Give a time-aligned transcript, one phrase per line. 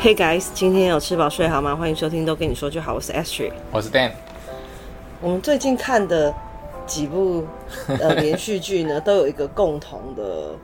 [0.00, 1.74] Hey guys，今天有吃饱睡好吗？
[1.74, 4.12] 欢迎收听都跟你说就好，我是 Astrid，我是 Dan。
[5.20, 6.32] 我们最近看的
[6.86, 7.44] 几部
[7.88, 10.54] 呃 连续剧呢，都有一个共同的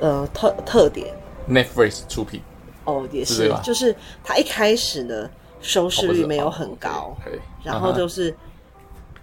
[0.00, 1.14] 呃特特点。
[1.46, 2.40] Netflix 出品
[2.86, 3.94] 哦，也是，是就是
[4.24, 5.28] 它一开始呢
[5.60, 7.14] 收视率没有很高.
[7.62, 8.34] 然后就是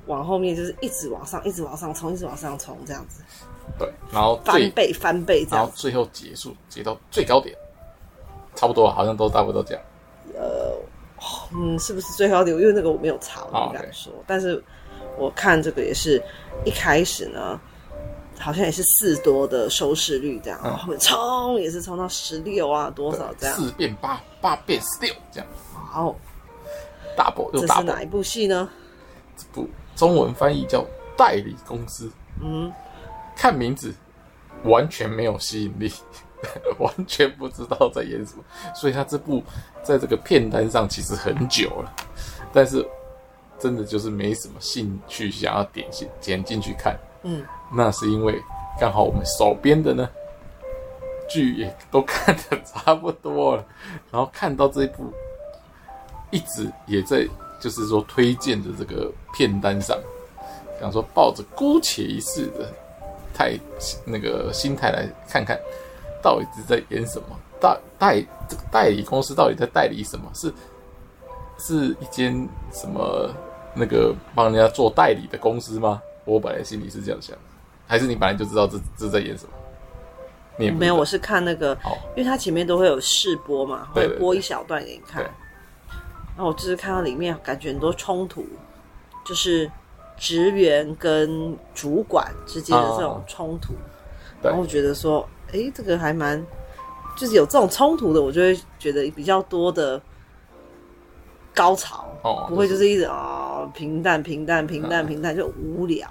[0.06, 3.24] 往后面就是一直往上，一直往上冲，一直往上冲这样子。
[3.80, 7.58] 对，然后翻倍翻倍，然后最后结束结到最高点。
[8.56, 9.84] 差不多，好像都差不多这样。
[10.36, 10.74] 呃，
[11.54, 12.56] 嗯，是不是最高点？
[12.58, 14.12] 因为那个我没有查，我不敢说。
[14.26, 14.64] 但是
[15.18, 16.22] 我看这个也是
[16.66, 17.60] 一开始呢，
[18.40, 23.56] 好像也是四多的收视率这样，嗯、后面冲也是冲到十六啊，多少这样？
[23.56, 25.48] 四变八，八变十六这样。
[25.74, 26.16] 好，
[27.16, 27.84] 大波又大波。
[27.84, 28.70] 这是哪一部戏呢？
[29.38, 30.82] 这部中文翻译叫
[31.18, 32.08] 《代理公司》。
[32.42, 32.72] 嗯，
[33.36, 33.94] 看名字
[34.64, 35.92] 完全没有吸引力。
[36.80, 38.44] 完全不知道在演什么，
[38.76, 39.44] 所以他这部
[39.84, 41.94] 在这个片单上其实很久了，
[42.52, 42.86] 但是
[43.60, 46.98] 真的就是没什么兴趣想要点进点进去看。
[47.24, 48.42] 嗯，那是因为
[48.80, 50.10] 刚好我们手边的呢
[51.30, 53.66] 剧也都看的差不多了，
[54.12, 55.14] 然后看到这一部
[56.32, 57.28] 一直也在
[57.60, 59.96] 就是说推荐的这个片单上，
[60.80, 62.68] 想说抱着姑且一试的
[63.34, 63.56] 态
[64.04, 65.60] 那个心态来看看。
[66.22, 67.28] 到底是在演什么？
[67.60, 68.16] 代代
[68.50, 70.30] 这个代理公司到底在代理什么？
[70.34, 70.52] 是
[71.60, 73.30] 是一间什么
[73.76, 76.02] 那个帮人家做代理的公司吗？
[76.26, 77.38] 我本来心里是这样想，
[77.86, 79.52] 还是你本来就知道这这在演什么？
[80.58, 81.78] 你没有，我是看那个，
[82.16, 85.22] 因为它前面都会有试播嘛，会播一小段给你看。
[86.36, 88.44] 然后我就是看到里面感觉很多冲突，
[89.24, 89.70] 就是
[90.18, 93.78] 职员跟主管之间的这种冲突，哦、
[94.42, 95.28] 然后我觉得说。
[95.54, 96.44] 哎，这个还蛮，
[97.18, 100.02] 就是有这种冲突的，我就会觉得比较多的
[101.54, 106.10] 高潮哦，不会就是一直啊、哦、平淡平淡平淡平淡就无聊。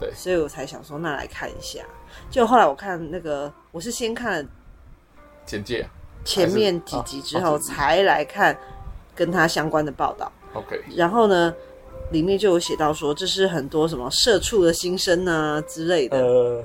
[0.00, 1.80] 对，所以我才想说，那来看一下。
[2.30, 4.48] 就后来我看那个，我是先看了
[5.46, 5.88] 简介，
[6.24, 8.56] 前面几集之后才来看
[9.14, 10.30] 跟他相关的报道。
[10.54, 11.54] OK，然后呢，
[12.10, 16.18] 里面就有写到说，这是很多什么社畜的心声啊之类的。
[16.18, 16.64] 呃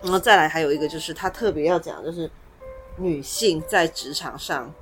[0.00, 2.30] 然后再来还有一个就是他特别要讲，就是
[2.96, 4.72] 女性在职场上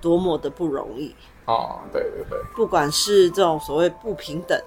[0.00, 1.14] 多么的不容易
[1.46, 4.60] 哦，对对对，不管是这种所谓不平等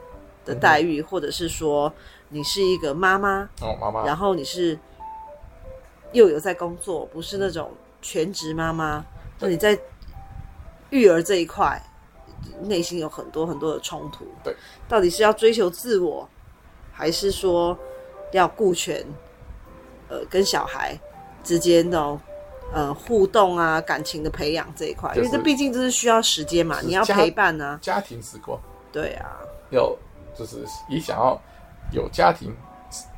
[0.43, 1.91] 的待遇，嗯、或者是说
[2.29, 4.77] 你是一个妈妈哦，妈妈，然后你是
[6.11, 7.71] 又有在工作，不是那种
[8.01, 9.05] 全职妈妈，
[9.39, 9.79] 那你在
[10.89, 11.81] 育儿这一块
[12.63, 14.53] 内心有很多很多的冲突，对，
[14.89, 16.27] 到底是要追求自我，
[16.91, 17.77] 还是说
[18.33, 19.05] 要顾全？
[20.09, 20.97] 呃，跟小孩
[21.43, 22.19] 之间的
[22.73, 28.59] 呃互动啊，感情的培养这一块，因为这毕竟这是需要时间嘛，你要陪伴啊，家庭时光，
[28.91, 29.39] 对啊，
[29.71, 29.95] 要
[30.37, 31.39] 就是也想要
[31.91, 32.55] 有家庭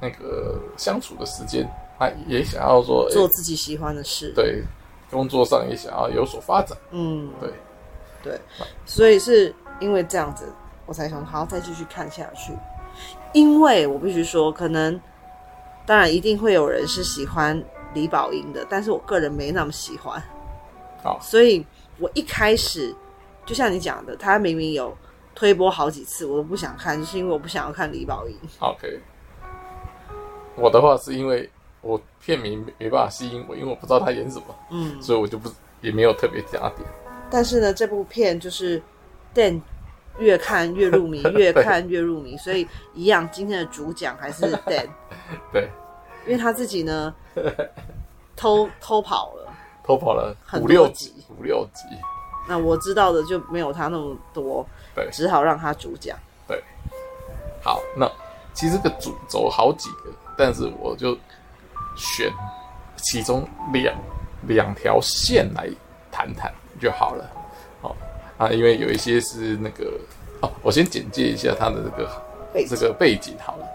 [0.01, 1.67] 那个相处的时间，
[1.99, 4.63] 他也想要说做自己喜欢的事，对，
[5.09, 7.51] 工作上也想要有所发展，嗯，对，
[8.23, 8.39] 对，
[8.85, 10.51] 所以是因为这样子，
[10.85, 12.53] 我才想好好再继续看下去，
[13.33, 14.99] 因为我必须说，可能。
[15.85, 17.63] 当然，一定会有人是喜欢
[17.93, 20.21] 李宝英的，但是我个人没那么喜欢。
[21.03, 21.63] 好，所以
[21.99, 22.93] 我一开始
[23.45, 24.97] 就像你讲的，他明明有
[25.35, 28.35] 推播好几次，我都不想看，就是因为我不想要看李宝英。
[28.59, 28.99] OK，
[30.55, 31.47] 我的话是因为
[31.81, 36.81] 我片名没办法吸引我，因为我不知道他演什么，嗯，所以我就不也没有特别加点。
[37.29, 38.81] 但是呢，这部片就是
[39.33, 39.61] 电。
[40.19, 44.87] 越看越入迷， 越看越入迷，所以一样，今天的主讲还是 Dan。
[45.51, 45.69] 对，
[46.25, 47.13] 因为他自己呢，
[48.35, 49.51] 偷偷跑了，
[49.83, 51.83] 偷跑了五六集，五六集。
[52.47, 56.17] 那我知道的就没有他那么多，对，只好让他主讲。
[56.47, 56.63] 对，
[57.63, 58.09] 好，那
[58.53, 61.17] 其实这个主轴好几个，但是我就
[61.97, 62.31] 选
[62.97, 63.95] 其中两
[64.43, 65.67] 两条线来
[66.11, 67.27] 谈谈就好了。
[68.37, 69.97] 啊，因为有一些是那个
[70.41, 72.21] 哦，我先简介一下他的这个
[72.69, 73.65] 这个背景好了。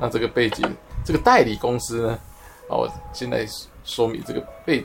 [0.00, 0.64] 那这个背景，
[1.04, 2.18] 这个代理公司呢，
[2.68, 3.46] 啊，我现在
[3.84, 4.84] 说明这个背，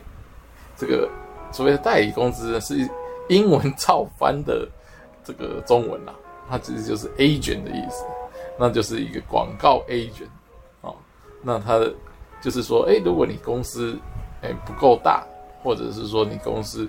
[0.77, 1.09] 这个
[1.51, 2.87] 所谓的代理公司呢，是
[3.29, 4.67] 英文照翻的
[5.23, 6.13] 这个中文啦，
[6.49, 8.05] 它其实就是 agent 的意思，
[8.57, 10.29] 那就是一个广告 agent
[10.81, 10.95] 哦。
[11.41, 11.93] 那它的
[12.41, 13.97] 就是说，哎，如果你公司
[14.41, 15.25] 哎不够大，
[15.63, 16.87] 或者是说你公司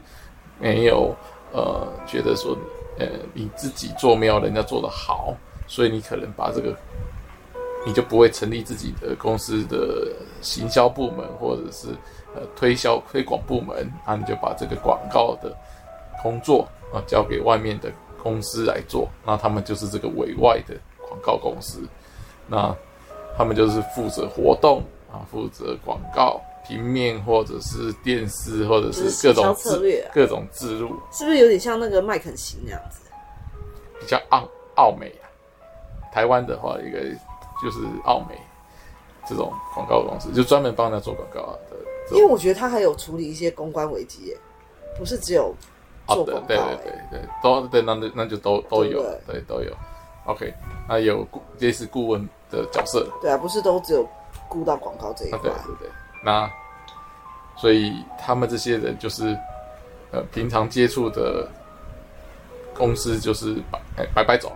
[0.58, 1.14] 没有。
[1.54, 2.56] 呃，觉得说，
[2.98, 5.32] 呃，你自己做没有人家做得好，
[5.68, 6.76] 所以你可能把这个
[7.86, 10.12] 你就不会成立自己的公司的
[10.42, 11.90] 行销部门，或者是
[12.34, 15.56] 呃推销推广部门，啊，你就把这个广告的
[16.20, 17.88] 工作啊交给外面的
[18.20, 20.74] 公司来做，那他们就是这个委外的
[21.08, 21.86] 广告公司，
[22.48, 22.74] 那
[23.38, 26.40] 他们就是负责活动啊，负责广告。
[26.66, 33.00] 平面或者是电视，或者是各种策略、啊、各种置入，是不是有点像那个麦肯锡那样子？
[34.00, 35.24] 比较奥奥美啊。
[36.12, 37.00] 台湾的话，一个
[37.62, 38.38] 就是澳美
[39.26, 41.40] 这种广告公司，就专门帮他做广告
[41.70, 41.76] 的。
[42.12, 44.36] 因为我觉得他还有处理一些公关危机耶，
[44.96, 45.54] 不是只有
[46.06, 46.46] 做广告。
[46.46, 49.72] 对对对对，都对，那那就都都有，对，对都有。
[50.26, 50.54] OK，
[50.88, 53.06] 那有顾类似顾问的角色。
[53.20, 54.06] 对啊，不是都只有
[54.48, 55.90] 顾到广告这一块，啊、对对对。
[56.24, 56.50] 那，
[57.54, 59.36] 所以他们这些人就是，
[60.10, 61.46] 呃，平常接触的
[62.72, 64.50] 公司就是摆摆摆走，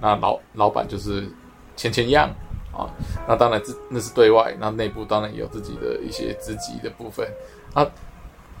[0.00, 1.28] 那老老板就是
[1.76, 2.30] 签签样
[2.72, 2.88] 啊。
[3.28, 7.28] 那当然这那是对外，那内部当然也有自己的一些职级的部分
[7.74, 7.86] 啊。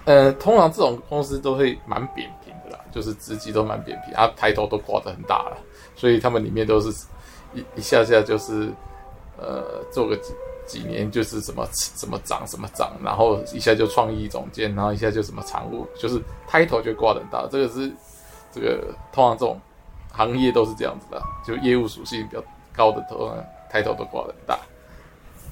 [0.04, 5.56] 呃，通常这种公司都会蛮扁平的啦，就是职级都蛮扁平，啊，抬头都挂得很大了，
[5.96, 6.90] 所以他们里面都是
[7.54, 8.70] 一一下下就是
[9.38, 10.14] 呃做个。
[10.18, 10.34] 几
[10.68, 17.48] 几年就是什么什么长什么长，然后一下就创意总监，然后一下就什么常务，就是 title 就挂很大。
[17.50, 17.90] 这个是
[18.52, 19.58] 这个通常这种
[20.12, 22.44] 行业都是这样子的，就业务属性比较
[22.76, 23.32] 高的头
[23.72, 24.58] title 都挂很大。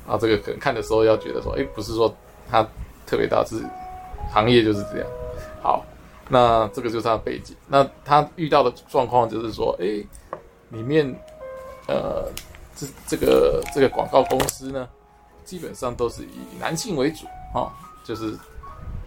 [0.06, 2.14] 啊这个可能看的时候要觉得说，哎，不是说
[2.48, 2.62] 他
[3.06, 3.64] 特别大，是
[4.30, 5.08] 行业就是这样。
[5.62, 5.82] 好，
[6.28, 7.56] 那这个就是他的背景。
[7.66, 9.86] 那他遇到的状况就是说，哎，
[10.68, 11.10] 里面
[11.88, 12.28] 呃
[12.76, 14.86] 这这个这个广告公司呢。
[15.46, 17.72] 基本上都是以男性为主啊，
[18.04, 18.36] 就是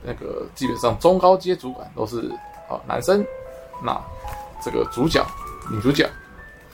[0.01, 2.31] 那个基本上中高阶主管都是
[2.69, 3.23] 啊男生，
[3.83, 4.01] 那
[4.63, 5.23] 这个主角
[5.69, 6.09] 女主角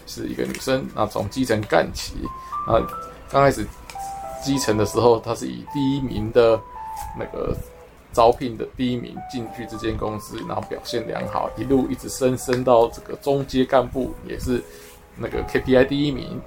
[0.05, 2.13] 是一个女生，那从基层干起
[2.67, 2.79] 啊，
[3.29, 3.65] 刚开始
[4.43, 6.59] 基层的时候，她是以第一名的
[7.17, 7.57] 那个
[8.13, 14.63] 招聘的第一名进去这间公司，然后表现良好，一路一直升升到这个中阶干部，也是
[15.17, 16.39] 那个 KPI 第一名。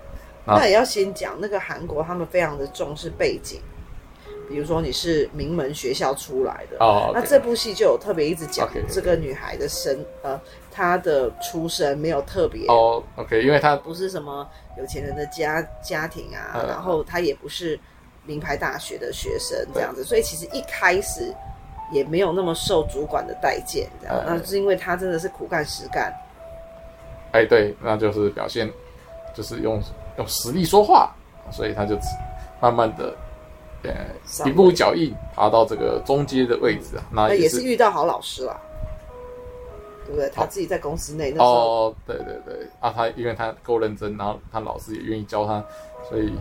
[0.56, 3.61] 那也要先讲那个韩国，他们非常的重视背景，
[4.49, 7.11] 比如说你是名门学校出来的哦。
[7.12, 10.41] 那这部戏就有特别一直讲这个女孩的身呃，
[10.71, 13.03] 她的出身没有特别哦。
[13.17, 14.49] OK，因为她不是什么
[14.79, 17.79] 有钱人的家家庭啊，然后她也不是
[18.25, 21.35] 名牌大学的学生这样子，所以其实一开始
[21.93, 24.25] 也没有那么受主管的待见，这样。
[24.27, 26.11] 那是因为她真的是苦干实干。
[27.33, 28.73] 哎，对，那就是表现，
[29.35, 29.79] 就是用。
[30.19, 31.11] 用实力说话，
[31.50, 31.97] 所以他就
[32.61, 33.17] 慢慢的，
[33.85, 33.91] 呃，
[34.44, 37.05] 一步脚印爬到这个中阶的位置啊。
[37.11, 38.61] 那也是，遇到好老师啦，
[40.05, 40.29] 对不对？
[40.31, 45.65] 他自己在公司内那时候，哦，对对对啊，他因为他够认真，然后他老师也愿意教他，
[46.09, 46.32] 所以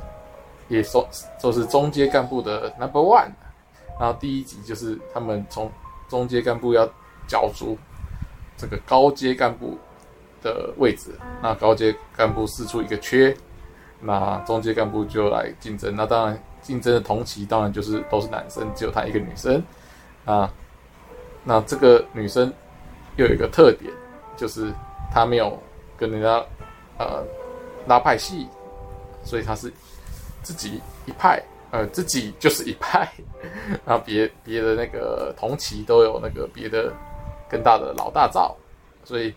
[0.68, 1.08] 也说
[1.40, 3.30] 就是中阶干部的 number one。
[4.00, 5.72] 然后第一集就是他们从
[6.08, 6.88] 中阶干部要
[7.28, 7.78] 角逐
[8.56, 9.78] 这个高阶干部
[10.42, 13.36] 的位置，那高阶干部试出一个缺。
[14.00, 19.62] 那中介干部就来竞争，那当然竞争的同期当然就是都是男生，只有她一个女生
[20.24, 20.54] 啊。
[21.44, 22.54] 那这个女生
[23.16, 23.92] 又有一个特点，
[24.36, 24.72] 就是
[25.12, 25.58] 她没有
[25.98, 26.46] 跟人家
[27.00, 27.24] 呃
[27.88, 28.48] 拉派系，
[29.24, 29.74] 所以她是
[30.44, 31.42] 自己一派，
[31.72, 33.12] 呃自己就是一派。
[33.84, 36.94] 然后别别的那个同期都有那个别的
[37.50, 38.56] 更大的老大罩，
[39.04, 39.34] 所以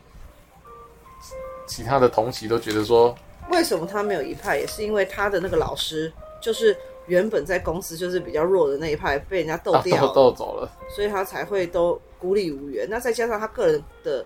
[1.66, 3.14] 其他的同期都觉得说。
[3.50, 4.58] 为什么他没有一派？
[4.58, 6.76] 也是因为他的那个老师，就是
[7.06, 12.86] 原本在公司就是比较弱的那一派，被人家斗掉了，斗走了，所以他才会都孤立无援。
[12.88, 14.24] 那再加上他个人的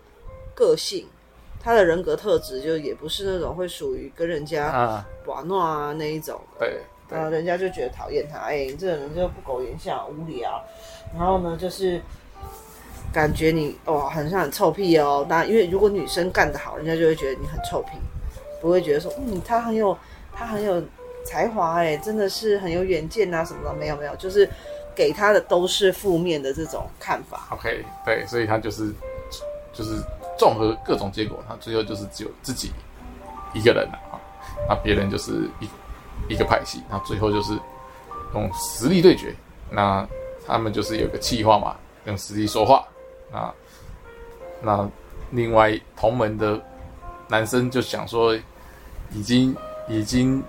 [0.54, 1.07] 个性，
[1.59, 6.38] 他的人格特质就也不是那种会属于跟人家玩闹啊那一种。
[6.59, 6.78] 对，
[7.09, 10.62] 然后人家就觉得讨厌他，哎，你这个人就不苟言笑，无聊。
[11.16, 12.00] 然后呢，就是
[13.12, 15.25] 感觉你哦，很像很臭屁哦。
[15.28, 17.93] 那因为如果女生干得好，人家就会觉得你很臭屁。
[18.64, 19.94] 不会觉得说，嗯，他很有，
[20.33, 20.83] 他很有
[21.23, 24.49] 才华，哎，真的是很有远见啊，什么的，没有没有，就是
[24.97, 27.47] 给他的都是负面的这种看法。
[27.50, 28.90] OK，对，所以他就是
[29.71, 30.02] 就是
[30.38, 32.73] 综合各种结果，他最后就是只有自己
[33.52, 34.16] 一个人了啊，
[34.66, 35.68] 那别人就是一
[36.33, 37.52] 一个派系，那最后就是
[38.33, 39.35] 用实力对决，
[39.71, 40.09] 那
[40.47, 42.83] 他们就是有个气话嘛，用实力说话，
[43.30, 43.54] 那
[44.62, 44.90] 那
[45.33, 46.59] 另外同门的
[47.28, 48.35] 男生就想说。
[49.14, 49.56] 已经
[49.88, 50.42] 已经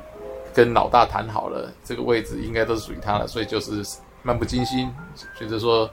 [0.53, 3.84] 跟老大谈好了，这个位置应该都是属于他的，所以就是
[4.24, 4.91] 漫不经心，
[5.38, 5.89] 觉得说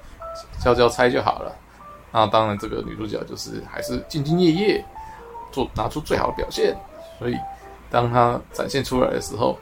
[0.60, 1.54] 交交差就好了。
[2.10, 4.84] 那当然，这个女主角就是还是兢兢业业，
[5.50, 6.76] 做拿出最好的表现。
[7.18, 7.36] 所以
[7.90, 9.58] 当她展现出来的时候，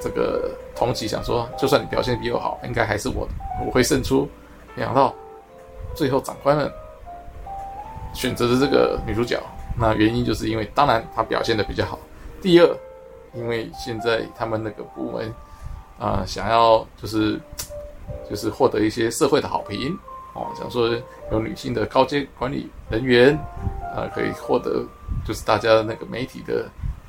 [0.00, 3.28] 这个同期想说，就算你表现比我好，应该还是我
[3.66, 4.28] 我会胜出。
[4.76, 5.12] 没想到
[5.94, 6.70] 最后长官们
[8.14, 9.42] 选择了这个女主角，
[9.78, 11.98] 那原因就是因为，当然她表现得比较好。
[12.42, 12.76] 第二，
[13.34, 15.32] 因为现在他们那个部门
[15.98, 17.38] 啊、想要就是
[18.30, 19.96] 就是获得一些社会的好评
[20.34, 20.88] 哦，想说
[21.32, 23.34] 有女性的高阶管理人员
[23.94, 24.84] 啊、可以获得
[25.26, 26.68] 就是大家的那个媒体的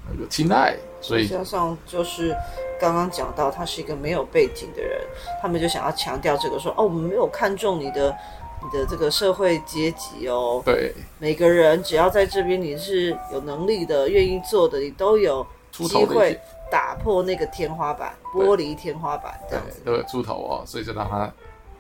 [0.10, 2.36] 那个青睐，所以加上就是
[2.80, 5.00] 刚刚讲到他是一个没有背景的人，
[5.40, 8.16] 他们就想要强调这个说哦，我们没有看中你的
[8.62, 15.46] 你的这个社会阶级哦，对，每个人只要在这边你是有能力的、愿意做的，你都有。
[15.72, 16.38] 机会
[16.70, 21.32] 打破那个天花板，玻璃天花板这样子，对，都有出头哦，所以就让他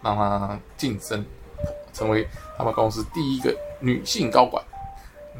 [0.01, 1.25] 让他晋升，
[1.91, 4.63] 成为他们公司第一个女性高管。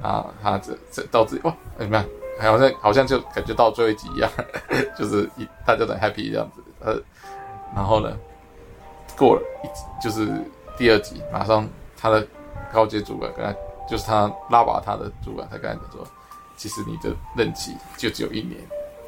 [0.01, 2.05] 那他这这到这哇，怎么样？
[2.41, 4.29] 好像好像就感觉到最后一集一样，
[4.97, 6.61] 就是一大家都很 happy 这样子。
[6.79, 6.99] 呃，
[7.73, 8.17] 然后呢，
[9.15, 10.27] 过了一就是
[10.79, 11.67] 第二集，马上
[11.97, 12.25] 他的
[12.71, 13.53] 高阶主管跟他，
[13.85, 16.07] 就是他拉拔他的主管，他跟他讲说。
[16.55, 18.59] 其实你的任期就只有一年，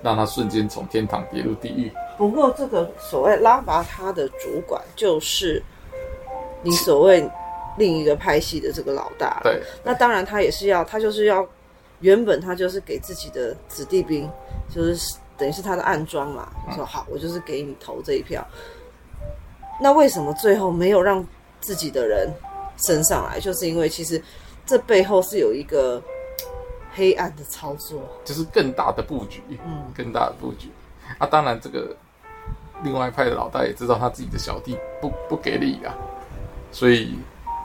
[0.01, 1.91] 让他瞬间从天堂跌入地狱。
[2.17, 5.61] 不过，这个所谓拉拔他的主管，就是
[6.61, 7.29] 你所谓
[7.77, 9.41] 另一个派系的这个老大。
[9.43, 11.45] 对，那当然他也是要，他就是要
[11.99, 14.29] 原本他就是给自己的子弟兵，
[14.69, 16.49] 就是等于是他的暗桩嘛。
[16.69, 18.45] 嗯、说好，我就是给你投这一票。
[19.81, 21.25] 那为什么最后没有让
[21.61, 22.29] 自己的人
[22.85, 23.39] 身上来？
[23.39, 24.21] 就是因为其实
[24.65, 26.01] 这背后是有一个。
[26.93, 30.69] 黑暗的操作，就是更大的布局，嗯，更大的布局。
[31.17, 31.95] 啊，当然，这个
[32.83, 35.95] 另外一派的老大也知道他自己的小弟不不给力啊，
[36.69, 37.17] 所以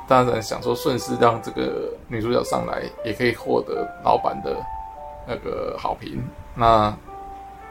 [0.06, 4.64] 当然想说顺势让这个女主角上来，也可以获得老板的
[5.26, 6.22] 那个好评。
[6.54, 6.96] 那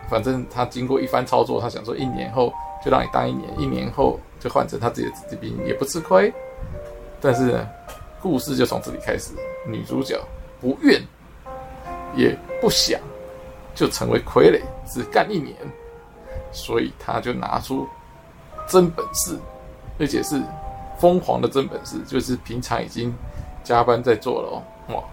[0.09, 2.53] 反正他经过一番操作，他想说一年后
[2.83, 6.31] 就让你当一年，一年后就换成他自己的子弟兵，也不吃亏。
[7.19, 7.67] 但是呢，
[8.21, 9.31] 故事就从这里开始，
[9.67, 10.23] 女主角
[10.61, 11.01] 不愿。
[12.17, 12.97] 也不想
[13.73, 15.53] 就成为傀儡，只干一年，
[16.53, 17.85] 所以他就拿出
[18.69, 19.37] 真本事，
[19.99, 20.41] 而且是
[20.97, 23.13] 疯狂的真本事，就是平常已经
[23.65, 25.03] 加班在做了哦，哇，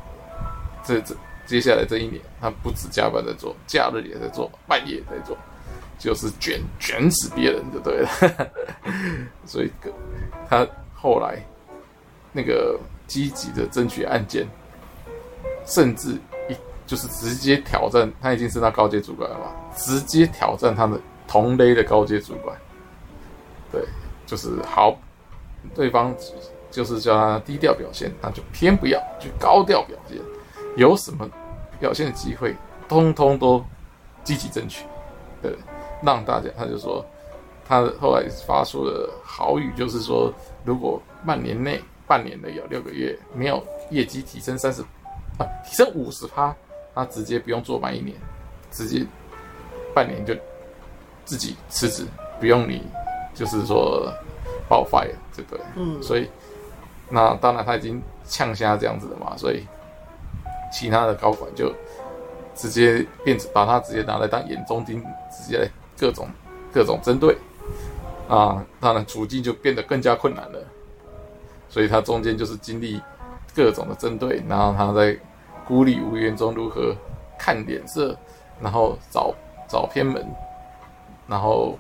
[0.85, 1.13] 这这
[1.45, 5.37] 接下来这一年，他不止加班在做，假日也在做，半夜也在做，
[5.99, 8.09] 就是卷卷死别人就对了，
[9.47, 9.71] 所以
[10.49, 11.45] 他后来
[12.33, 14.47] 那个积极的争取案件，
[15.67, 16.15] 甚至
[16.49, 16.57] 一。
[16.85, 22.55] 就是直接挑战，他已经是他高阶主管了嘛，直接挑战他的同类的高阶主管。
[23.71, 23.83] 对，
[24.27, 24.95] 就是好，
[25.75, 26.15] 对方
[26.71, 30.19] 就是叫他低调表现，他就偏不要，就高调表现。
[30.77, 31.27] 有什么
[31.81, 32.55] 表现的机会，
[32.89, 33.65] 通通都
[34.23, 34.85] 积极争取。
[35.41, 35.57] 对，
[36.03, 37.05] 让大家，他就说，
[37.67, 40.33] 他后来发出了豪语，就是说，
[40.65, 44.83] 如果半年内，半年的有六个月没有业绩提升三十，
[45.39, 46.55] 啊，提升五十趴。
[46.95, 48.15] 他直接不用做满一年，
[48.71, 49.03] 直接
[49.95, 50.35] 半年就
[51.25, 52.05] 自己辞职，
[52.39, 52.83] 不用你
[53.33, 54.13] 就是说
[54.69, 55.65] 爆发呀，对不对？
[55.77, 56.29] 嗯，所以
[57.09, 59.67] 那当然他已经呛瞎这样子的嘛，所以
[60.71, 61.73] 其他的高管就
[62.55, 65.67] 直接变成把他直接拿来当眼中钉，直接
[65.99, 66.29] 各种
[66.73, 67.37] 各种针对
[68.29, 70.59] 啊，当然处境就变得更加困难了，
[71.69, 73.01] 所以他中间就是经历
[73.55, 75.19] 各种的针对，然后他在。
[75.65, 76.93] 孤立无援中如何
[77.39, 78.19] 看脸色，
[78.61, 79.33] 然后找
[79.69, 80.27] 找偏门，
[81.29, 81.79] 然后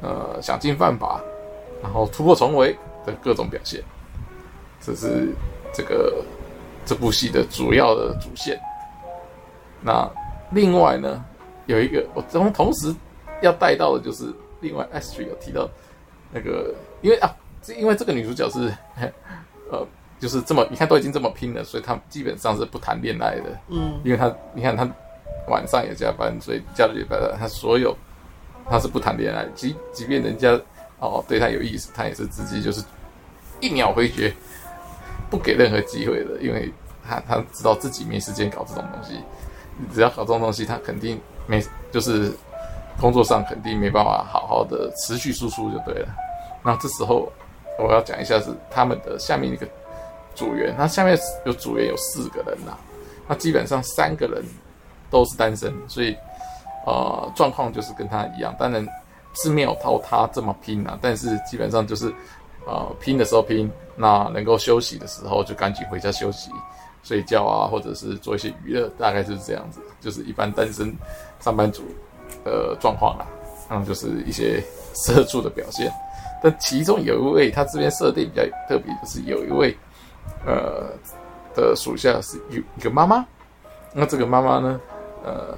[0.00, 1.20] 呃想尽办法，
[1.82, 2.72] 然后突破重围
[3.04, 3.82] 的各种表现，
[4.80, 5.34] 这是
[5.74, 6.24] 这个
[6.86, 8.58] 这部戏的主要的主线。
[9.82, 10.08] 那
[10.52, 11.24] 另外呢，
[11.70, 12.94] 有一个我同同时
[13.42, 15.68] 要带到的就是另外 Astrid 有提到
[16.32, 17.34] 那个，因为啊，
[17.78, 18.72] 因为这个女主角是
[19.70, 19.86] 呃。
[20.20, 23.58] 就是这么，你看都已经这么拼了，所以她基本上是不谈恋爱的。
[23.68, 24.86] 嗯，因为她，你看她
[25.48, 27.96] 晚上也加班，所以假日也加班，她所有
[28.68, 30.60] 她是不谈恋爱，即即便人家
[30.98, 32.84] 哦对她有意思，她也是直接就是
[33.60, 34.30] 一秒回绝，
[35.30, 36.70] 不给任何机会的，因为
[37.02, 39.18] 她她知道自己没时间搞这种东西，
[39.78, 42.32] 你只要搞这种东西，他肯定没就是
[43.00, 46.08] 工作上肯定没办法好好的持续输出就对了。
[46.62, 47.30] 那这时候
[47.78, 49.66] 我要讲一下是他们的下面一个。
[50.32, 52.72] 组员，他下面有组员有四个人呐，
[53.26, 54.42] 那基本上三个人
[55.10, 56.16] 都是单身，所以
[56.86, 58.86] 呃状况就是跟他一样，当然
[59.34, 62.14] 是没有到他这么拼啊，但是基本上就是
[62.64, 66.50] 呃拼的时候拼，那能够休息的时候就赶紧回家休息，
[67.02, 70.94] 睡觉啊，或者是做一些娱乐，大概就是这样子，就是一般单身
[71.40, 71.82] 上班族
[72.44, 73.26] 的状况啦。
[73.70, 74.62] 嗯，就是一些
[74.94, 75.92] 社畜的表现。
[76.42, 79.76] 但其中有一位，他这边设定比较特别，就是有一位
[80.46, 80.90] 呃
[81.54, 83.24] 的属下是有一个妈妈。
[83.92, 84.80] 那这个妈妈呢，
[85.24, 85.56] 呃，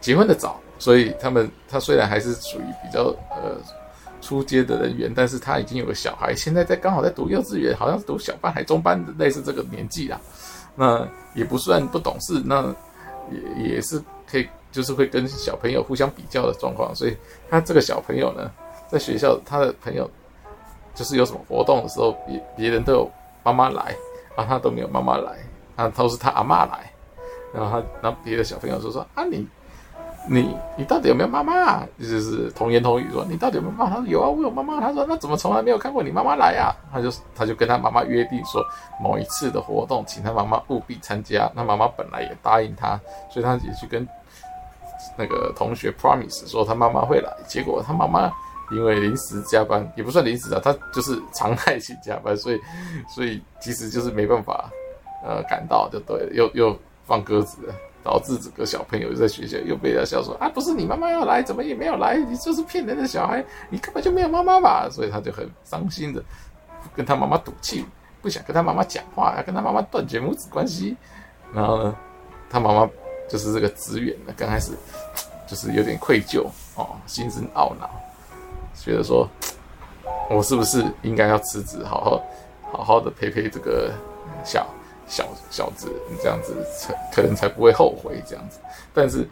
[0.00, 3.56] 结婚的早，所以他们他虽然还是属于比较呃
[4.20, 10.20] 初阶的人员，但是他已经有个小孩，现在在刚好在读幼稚园，好像是读小班还中班，类似这个年纪啦。
[10.74, 12.74] 那也不算不懂事，那
[13.30, 16.94] 也也是可以，就是会跟小朋友互相比较的状况。
[16.94, 17.16] 所以
[17.50, 18.50] 他这个小朋友呢，
[18.88, 20.10] 在学校他的朋友
[20.94, 23.10] 就是有什么活动的时候，别别人都有
[23.42, 23.96] 妈妈来，
[24.36, 25.38] 然后，他都没有妈妈来，
[25.76, 26.90] 啊，都是他阿妈来。
[27.54, 29.46] 然后他，然后别的小朋友说说：“啊，你，
[30.28, 38.64] 你，你到底有没有妈妈啊？”就是童言童语说：“你到底有没有妈妈？”他说：“有啊，我有妈妈。”他说：“那怎么从来没有看过你妈妈来啊？”他就他就跟他妈妈约定说，
[39.00, 41.50] 某一次的活动，请他妈妈务必参加。
[41.54, 43.00] 那妈妈本来也答应他，
[43.30, 44.06] 所以他也去跟
[45.16, 47.28] 那个同学 promise 说他妈妈会来。
[47.48, 48.30] 结果他妈妈
[48.70, 52.60] 因为临时加班，也不算临时啊，他就是常态性加班，所以
[53.08, 54.70] 所以其实就是没办法
[55.24, 56.78] 呃赶到，就对了，又又。
[57.04, 62.16] 放鸽子了，导致这个小朋友在学校又被他笑说啊，不是你妈妈要来，怎么也没有来？
[62.16, 64.88] 你这是骗人的小孩，你根本就没有妈妈吧？
[64.90, 66.22] 所以他就很伤心的
[66.96, 67.84] 跟他妈妈赌气，
[68.20, 70.96] 不想跟他妈妈讲话，要跟他妈妈断绝母子关系。
[71.54, 71.96] 然后呢，
[72.50, 72.90] 他妈妈
[73.28, 74.72] 就是这个职员呢，刚开始
[75.46, 76.44] 就是有点愧疚
[76.74, 77.88] 哦，心生懊恼，
[78.74, 79.28] 觉得说，
[80.28, 82.22] 我是不是应该要辞职，好好
[82.72, 83.92] 好好的陪陪这个
[84.44, 84.66] 小。
[85.06, 86.54] 小小子，你这样子
[87.12, 88.58] 可能才不会后悔这样子。
[88.94, 89.28] 但是，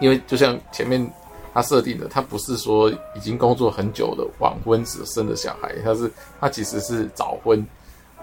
[0.00, 1.10] 因为就像前面
[1.52, 7.64] 他设定的，他不是说已经工作很久的晚婚只生的小孩，他是他其实是早婚，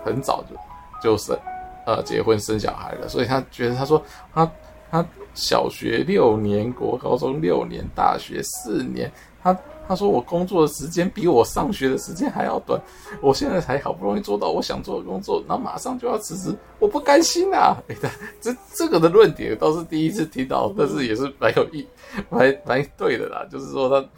[0.03, 0.55] 很早就
[1.01, 1.37] 就生
[1.85, 3.07] 呃结婚生小孩了。
[3.07, 4.51] 所以他觉得他说他
[4.89, 9.57] 他小学六年，国高中六年，大学四年，他。
[9.91, 12.79] 他说：“我工作的时间比我上学的时间还要短，
[13.21, 17.95] 我现在才好不容易做到我想做的工作，然后马上就要辞职，我不甘心啊！” 哎，
[18.39, 21.85] 这这个的论点倒是第一次听到，但是也是蛮有意、
[22.29, 23.45] 蛮蛮对的啦。
[23.51, 24.09] 就是说他，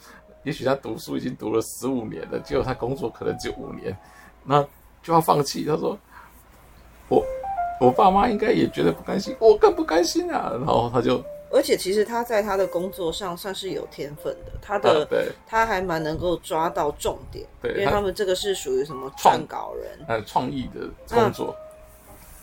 [0.44, 3.98] 也许他读书已经读了十五年了，结果他工作可能就五年，
[4.44, 4.64] 那
[5.02, 5.66] 就要放弃。
[5.66, 5.98] 他说
[7.10, 7.26] ：“我
[7.82, 11.20] 我爸妈应该也觉得不甘心，我更不甘心啊！”然后他就。
[11.54, 15.08] 而且其实他在他的工作上算是有天分的，他的、啊、
[15.46, 21.56] 他还蛮能够抓到重点，对，因为他们这个是属于什么撰稿人，呃，创意的工作，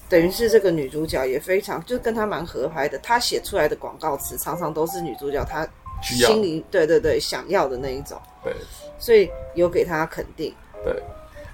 [0.09, 5.69] 等于是这个女主角也非常就跟他蛮合拍的，他写出来的广告词常常都是女主角她
[6.01, 8.55] 心里对对对想要的那一种，对，
[8.97, 11.03] 所以有给他肯定，对，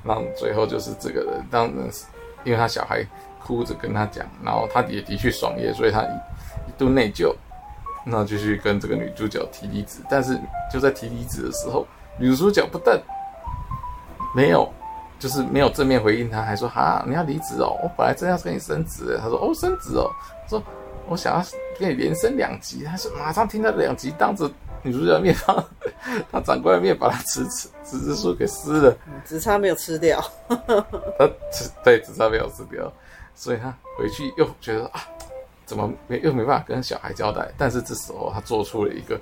[0.04, 2.04] 然后最后就是这个人，当然是
[2.44, 3.02] 因为他小孩
[3.42, 7.34] 哭着跟他讲，然后他也的确爽约，所以他一一度内疚。
[8.08, 10.38] 那就去跟这个女主角提离职，但是
[10.72, 11.84] 就在提离职的时候，
[12.20, 12.96] 女主角不但
[14.32, 14.72] 没有，
[15.18, 19.18] 就是没有正面回应他，还说哈，你要离职哦，我本来真要跟你升职。
[19.20, 20.08] 他说哦，升职哦，
[20.48, 20.62] 说
[21.08, 21.44] 我想要
[21.78, 22.84] 给你连升两级。
[22.84, 24.48] 他说马上听到两级，当着
[24.82, 25.64] 女主角的面，他
[26.30, 30.22] 他长官的面把他辞职辞职书给撕了，只差没有吃掉。
[30.48, 32.92] 他只对只差没有吃掉，
[33.34, 35.02] 所以他回去又觉得啊。
[35.66, 37.52] 怎么没又没办法跟小孩交代？
[37.58, 39.20] 但是这时候他做出了一个，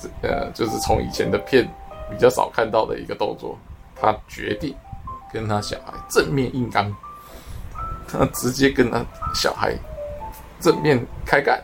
[0.00, 1.70] 这呃，就是从以前的片
[2.10, 3.56] 比较少看到的一个动作。
[4.02, 4.74] 他决定
[5.30, 6.90] 跟他小孩正面硬刚，
[8.08, 9.04] 他直接跟他
[9.34, 9.76] 小孩
[10.58, 11.62] 正面开干。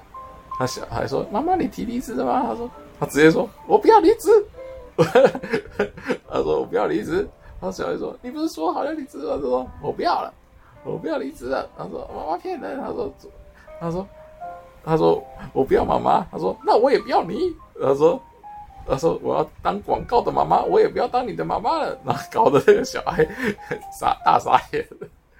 [0.58, 4.28] 他小孩说：“妈妈，你提离职了吗？”他说：“他直接说，我不要离职。
[6.28, 7.26] ”他说：“我不要离职。”
[7.58, 10.30] 他小孩说：“你不是说好要离职吗？”他说：“我不要了，
[10.84, 13.10] 我不要离职了。”他说：“妈妈骗人。”他说。
[13.78, 14.06] 他说
[14.84, 16.26] ：“他说我不要妈妈。
[16.30, 17.54] 他说那我也不要你。
[17.80, 18.18] 他说
[18.88, 21.98] 他说我要当广告的妈妈，我也不要当你的妈妈了。
[22.06, 23.22] 然后搞得那个小孩
[23.92, 24.86] 傻大傻眼，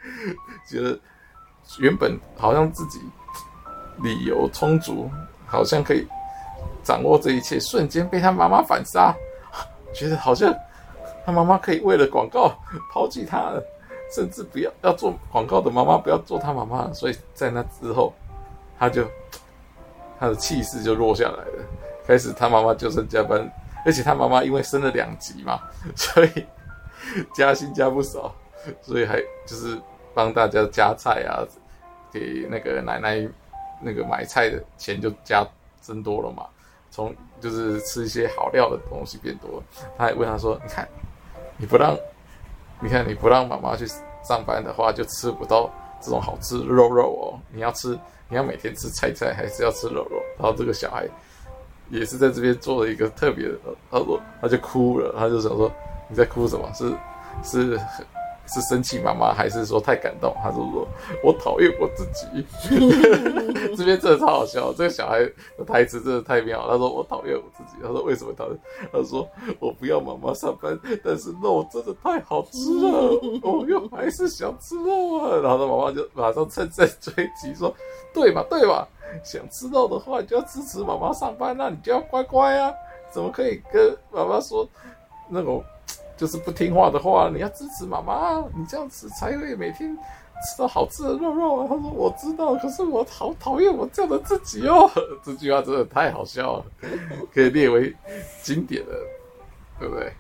[0.69, 0.99] 觉得
[1.81, 3.01] 原本好像自己
[4.03, 5.11] 理由充足，
[5.47, 6.07] 好像可以
[6.83, 9.15] 掌握这一切，瞬间被他妈妈反杀，
[9.95, 10.55] 觉得好像
[11.25, 12.53] 他妈妈可以为了广告
[12.93, 13.53] 抛弃他，
[14.15, 16.93] 甚至不要要做广告的妈妈，不要做他妈妈。
[16.93, 18.13] 所以在那之后。”
[18.79, 19.07] 他就
[20.19, 21.65] 他的气势就弱下来了，
[22.07, 23.51] 开始他妈妈就算加班，
[23.85, 25.61] 而且他妈妈因为升了两级嘛，
[25.95, 26.47] 所以
[27.35, 28.35] 加薪加不少，
[28.83, 29.81] 所以还就是
[30.15, 31.45] 帮大家加菜啊，
[32.13, 33.29] 给那个奶奶
[33.81, 35.47] 那个买菜的钱就加
[35.81, 36.47] 增多了嘛，
[36.91, 39.63] 从就是吃一些好料的东西变多，
[39.99, 40.89] 他还问他说：“你看
[41.59, 41.97] 你不让，
[42.81, 43.87] 你看你不让妈妈去
[44.23, 50.21] 上班的话，就吃不到这种好吃肉肉哦，你要吃，你要每天吃菜菜，还是要吃肉肉？
[50.39, 51.07] 然后这个小孩
[51.91, 53.59] 也是在这边做了一个特别的，
[53.91, 55.71] 他说他就哭了，他就想说
[56.09, 56.71] 你在哭什么？
[56.75, 56.89] 是
[57.45, 57.79] 是。
[58.47, 60.35] 是生气妈妈，还是说太感动？
[60.43, 60.87] 他就说
[61.23, 62.47] ：“我讨厌我自己。
[63.77, 65.21] ”这边真的超好笑，这个小孩
[65.59, 66.67] 的台词真的太妙。
[66.71, 68.59] 他说：“我讨厌我自己。”他说：“为什么讨厌？”
[68.93, 69.29] 他说
[69.59, 77.75] ：“我不要妈妈上班，但是肉真的太好吃了， 我又还是想吃肉啊。”然后他妈妈就马上趁胜追击说
[78.15, 78.87] ：“对嘛对嘛，
[79.25, 82.73] 想吃肉的话，你就要支持妈妈上班，那你就要乖乖啊，
[83.11, 84.69] 怎么可以跟妈妈说
[85.29, 85.63] 那种？”
[86.17, 91.69] 就是不听话的话，你要支持妈妈，你这样子才会每天吃到好吃的肉肉。
[91.69, 94.91] 他说我知道，可是我好讨厌我这样的自己哦。
[95.23, 96.65] 这句话真的太好笑了，
[97.35, 97.95] 可以列为
[98.43, 98.93] 经典的，
[99.79, 100.11] 对不对？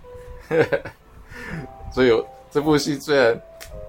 [1.90, 3.40] 所以这部戏虽然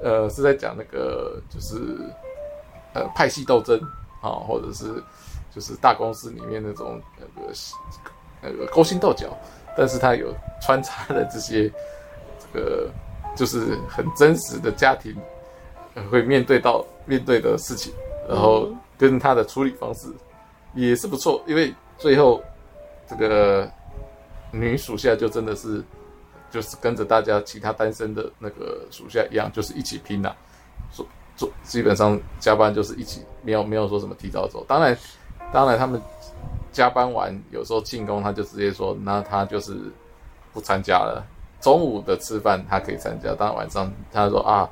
[0.02, 1.76] 呃是在讲那个就是
[2.94, 3.78] 呃派系斗争
[4.22, 5.04] 啊，或者是
[5.54, 7.54] 就是大公司里面那种那个
[8.42, 9.28] 那个勾心斗角，
[9.76, 11.70] 但是他有穿插的这些。
[12.54, 12.90] 这个
[13.36, 15.16] 就是很真实的家庭
[16.10, 17.94] 会面对到面对的事情，
[18.28, 20.08] 然后跟他的处理方式
[20.74, 22.42] 也是不错，因为最后
[23.08, 23.70] 这个
[24.52, 25.84] 女属下就真的是
[26.50, 30.34] 就是跟着大家其他单身的那个属下一样，就是一起拼呐，
[30.92, 31.06] 做
[31.36, 34.64] 做基本上加班就是一起，没有没有说什么提早走。
[34.68, 34.98] 当然，
[35.52, 36.02] 当然他们
[36.72, 39.76] 加班完有时候庆功，他就直接说，那他就是
[40.54, 41.26] 不参加了。
[41.68, 44.70] 中午的吃饭他可以参加，但晚上他说啊，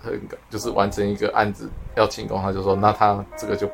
[0.00, 3.68] 很就是完成一个案子要庆功，他就说那他这个就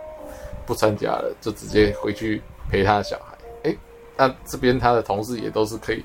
[0.65, 3.37] 不参加了，就直接回去陪他的小孩。
[3.65, 3.77] 哎，
[4.17, 6.03] 那这边他的同事也都是可以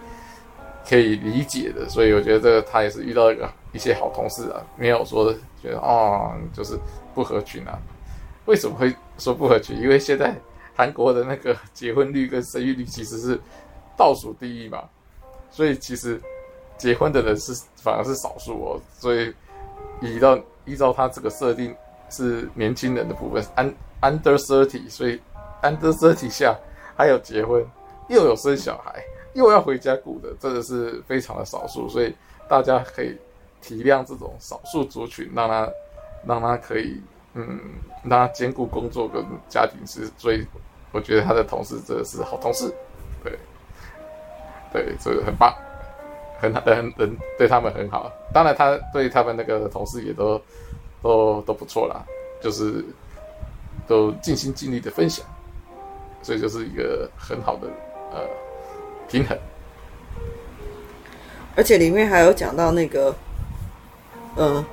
[0.86, 6.77] 可以理解的，所以我觉得这个他也是遇到一个一些好同事啊，没有说觉得、哦、就是
[7.15, 7.79] 不合群啊。
[8.47, 9.79] 为什么会说不合群？
[9.79, 10.36] 因为现在
[10.75, 13.39] 韩国的那个结婚率跟生育率其实是
[13.95, 14.84] 倒数第一嘛。
[15.49, 16.19] 所以其实
[16.84, 19.34] 结婚的人是反而是少数哦，所以
[20.02, 21.74] 依照依照他这个设定
[22.10, 23.41] 是年轻人的部分
[24.02, 25.17] ，under thirty，所以
[25.62, 26.54] under thirty 下
[26.98, 27.65] 还有结婚
[28.10, 29.02] 又有生小孩
[29.34, 32.13] 又要回家顾的，真的是非常的少数，所以
[32.50, 33.17] 大家可以
[33.62, 35.69] 体谅这种少数族群，让他
[36.28, 37.02] 让他可以
[37.34, 37.62] 嗯
[38.04, 40.46] 让他兼顾工作跟家庭是最
[40.91, 42.69] 我觉得他的同事真的是好同事，
[43.24, 43.39] 对。
[44.74, 45.56] 对，这个很棒，
[46.43, 48.12] 很很很对他们很好。
[48.34, 50.41] 当然，他对他们那个同事也都
[51.01, 52.03] 都都不错啦，
[52.41, 52.84] 就是
[53.88, 55.25] 都尽心尽力的分享，
[56.21, 57.67] 所以就是一个很好的
[58.12, 58.19] 呃
[59.08, 59.38] 平衡。
[61.56, 63.15] 而且里面还有讲到那个，
[64.36, 64.65] 嗯、呃，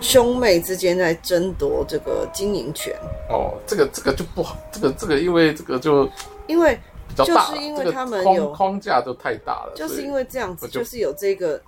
[0.00, 2.96] 兄妹之间在争夺这个经营权。
[3.28, 6.08] 哦，这个这个就不好，这个这个因为这个就
[6.46, 6.78] 因为。
[7.14, 11.60] 就是因为他们有、这个、框架都太大了，就是因为这样子，就，就是有这个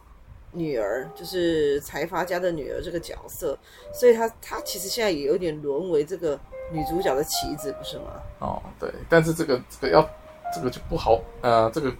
[0.53, 3.57] 女儿，就是财阀家的女儿这个角色，
[3.93, 6.39] 所以她她其实现在也有点沦为这个
[6.73, 8.05] 女主角的棋子，不是吗？
[8.39, 10.09] 哦，对，但是这个这个要
[10.55, 11.93] 这个就不好，呃，这个，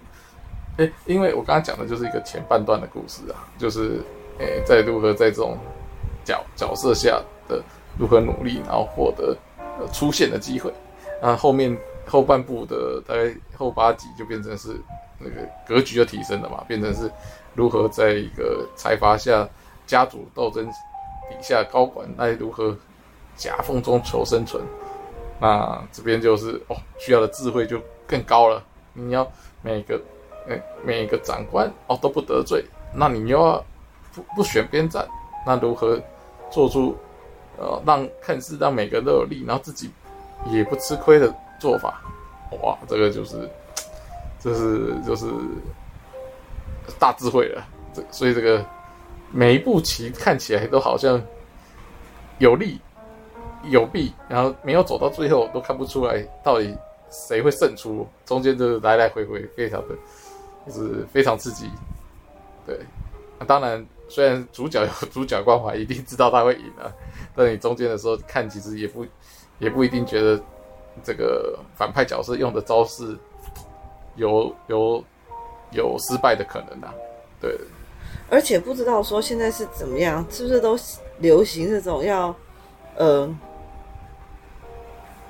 [0.79, 4.01] 哎，因为我刚刚讲的就是一个前半段的故事啊，就是
[4.41, 5.57] 哎，在如何在这种
[6.25, 7.63] 角角色下的
[7.99, 9.37] 如何努力，然后获得
[9.79, 10.73] 呃出现的机会，
[11.21, 11.77] 啊，后面。
[12.07, 14.81] 后半部的大概后八集就变成是
[15.19, 17.11] 那个格局就提升了嘛，变成是
[17.55, 19.49] 如何在一个财阀下
[19.87, 22.77] 家族斗争底下高管那如何
[23.37, 24.63] 夹缝中求生存。
[25.39, 28.63] 那这边就是哦，需要的智慧就更高了。
[28.95, 30.01] 你要每个
[30.47, 32.65] 每每一个长官哦都不得罪，
[32.95, 33.65] 那你又要
[34.15, 35.07] 不不选边站，
[35.45, 36.01] 那如何
[36.51, 36.97] 做出
[37.59, 39.91] 呃让看似让每个人都有利，然后自己
[40.47, 41.35] 也不吃亏的。
[41.59, 42.03] 做法，
[42.63, 43.49] 哇，这个就是，
[44.39, 45.27] 这是就是
[46.99, 47.67] 大智慧了。
[47.93, 48.65] 这所以这个
[49.33, 51.21] 每一步棋看起来都好像
[52.39, 52.81] 有利
[53.65, 56.77] 有弊，然后没有走到最后都看不出来到底
[57.11, 58.07] 谁会胜出。
[58.25, 59.95] 中间就是来来回回，非常的
[60.67, 61.71] 就是非常刺激。
[62.67, 62.79] 对，
[63.39, 66.93] 那当然虽然主角有 主角光环，一定知道他会赢啊，
[67.35, 69.07] 但你中间的时候看，其实也不
[69.59, 70.41] 也不一定觉得。
[71.05, 73.17] 这个反派角色用的招式
[74.17, 75.05] 有有
[75.73, 76.95] 有失败的可能啊，
[77.41, 77.59] 对。
[78.29, 80.77] 而且不知道说现在是怎么样，是不是都
[81.19, 82.35] 流行这种要
[82.97, 83.29] 呃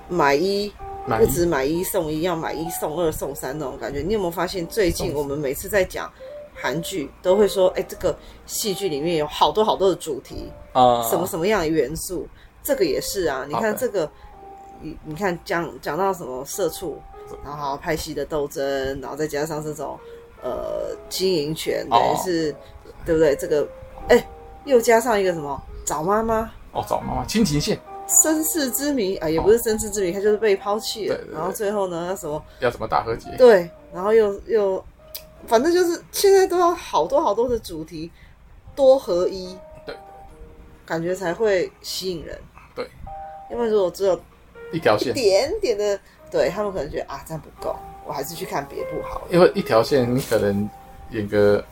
[0.09, 0.73] 买一
[1.07, 4.01] 不止买一送一，要买一送二送三那种感觉？
[4.01, 6.11] 你有没有发现最近我们每次在讲
[6.55, 12.27] 韩剧都会说，哎，这个戏剧里面有好多好多的主题啊，什么什么样的元素，
[12.63, 13.45] 这个也是啊。
[13.47, 14.11] 你看这个，
[14.81, 17.01] 你你看讲讲到什么社畜，
[17.45, 19.99] 然后拍戏的斗争，然后再加上这种
[20.43, 22.55] 呃经营权，等于是
[23.05, 23.35] 对不对？
[23.37, 23.67] 这个
[24.09, 24.29] 哎，
[24.65, 27.79] 又加上一个什么找妈妈哦，找妈妈亲情线，
[28.23, 33.31] 身世之谜啊，也不是身世之谜，他就是被抛弃了，然后最后呢，要什么要什么大和解？
[33.37, 34.85] 对，然后又又。
[35.47, 38.11] 反正就是现在都要好多好多的主题，
[38.75, 39.95] 多合一，对，
[40.85, 42.37] 感觉才会吸引人。
[42.75, 42.89] 对，
[43.51, 44.19] 因为如果只有
[44.73, 45.99] 一条线，一点点的，
[46.31, 47.75] 对他们可能觉得啊，这样不够，
[48.07, 49.27] 我还是去看别部好了。
[49.31, 50.69] 因为一条线，你可能
[51.11, 51.65] 演个，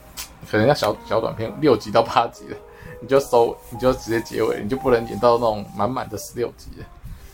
[0.50, 2.56] 可能要小小短片，六集到八集的，
[3.00, 6.84] 你就收，你就直接结尾，你就不能演到那种满满的十六集的。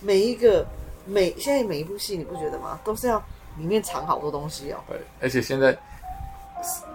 [0.01, 0.67] 每一个
[1.07, 2.79] 每现在每一部戏，你不觉得吗？
[2.85, 3.23] 都是要
[3.59, 4.79] 里面藏好多东西哦。
[4.89, 5.77] 对，而且现在。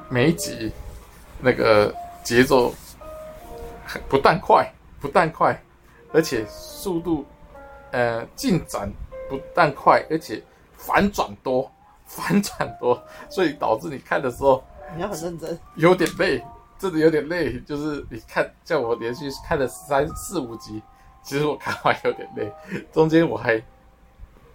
[0.09, 0.71] 每一集
[1.39, 1.91] 那个
[2.23, 2.71] 节奏
[4.07, 5.59] 不但快，不但快，
[6.13, 7.25] 而且速度
[7.95, 8.91] 呃进展
[9.29, 10.43] 不但快，而且
[10.75, 11.71] 反转多，
[12.05, 14.61] 反转多，所以导致你看的时候
[14.97, 16.43] 你要很认真，有点累，
[16.77, 17.57] 真的有点累。
[17.61, 20.83] 就是你看，叫我连续看了三四五集，
[21.23, 22.51] 其实我看完有点累，
[22.91, 23.63] 中间我还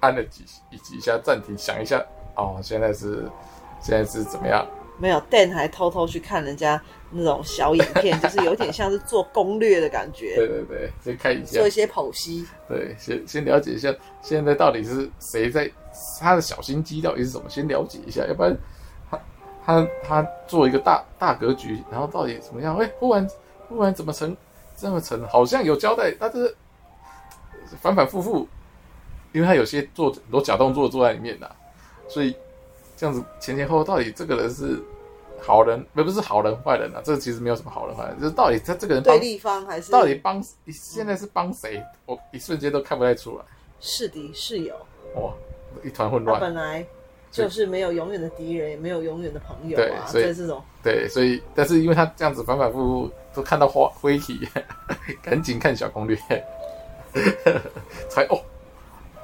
[0.00, 0.44] 按了几
[0.82, 2.04] 几下暂停，想一下
[2.36, 3.26] 哦，现在是
[3.80, 4.66] 现在是怎么样？
[5.00, 10.36] 没有，Dan 还偷偷去看人家那种小影片，就是有点像是做攻略的感觉。
[10.36, 12.46] 对对对，先看一下，做一些剖析。
[12.68, 15.70] 对，先先了解一下现在到底是谁在
[16.20, 18.54] 他的小心机到底是什么，先了解一下，要不然
[19.10, 19.18] 他
[19.64, 22.76] 他他做一个大大格局，然后到底怎么样？
[22.76, 23.26] 哎，忽然
[23.70, 24.36] 忽然怎么成
[24.76, 25.26] 这么成？
[25.28, 26.54] 好像有交代，但是
[27.80, 28.46] 反反复复，
[29.32, 31.50] 因为他有些做很多假动作做在里面的，
[32.06, 32.36] 所以。
[33.00, 34.78] 这样子前前后后到底这个人是
[35.40, 37.00] 好人，不不是好人坏人啊？
[37.02, 41.82] 这个其实没有什么好人坏人，就是到底他这个人对立方还是到底帮现在是帮谁？
[42.04, 43.44] 我一瞬间都看不太出来。
[43.80, 44.74] 是敌是友，
[45.14, 45.32] 哇，
[45.82, 46.38] 一团混乱。
[46.38, 46.84] 本来
[47.30, 50.04] 就是没有永远的敌人，也没有永远的朋友啊。
[50.12, 54.46] 对，所以这种对，所以但是因为他这样子反反复复都看到花灰体，
[55.24, 56.18] 赶紧看小攻略，
[58.10, 58.38] 才哦，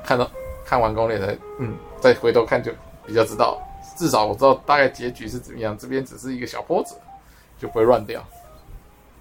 [0.03, 0.31] 看到
[0.65, 2.73] 看完攻略才嗯，再回头看就
[3.07, 3.63] 比较知道。
[3.97, 6.95] 至少我知道大概结局是怎么样，这边只是一个小波折，
[7.59, 8.23] 就不会乱掉。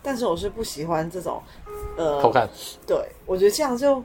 [0.03, 1.41] 但是我是不喜欢这种，
[1.97, 2.45] 呃，偷看。
[2.85, 4.03] 对，我觉得这样就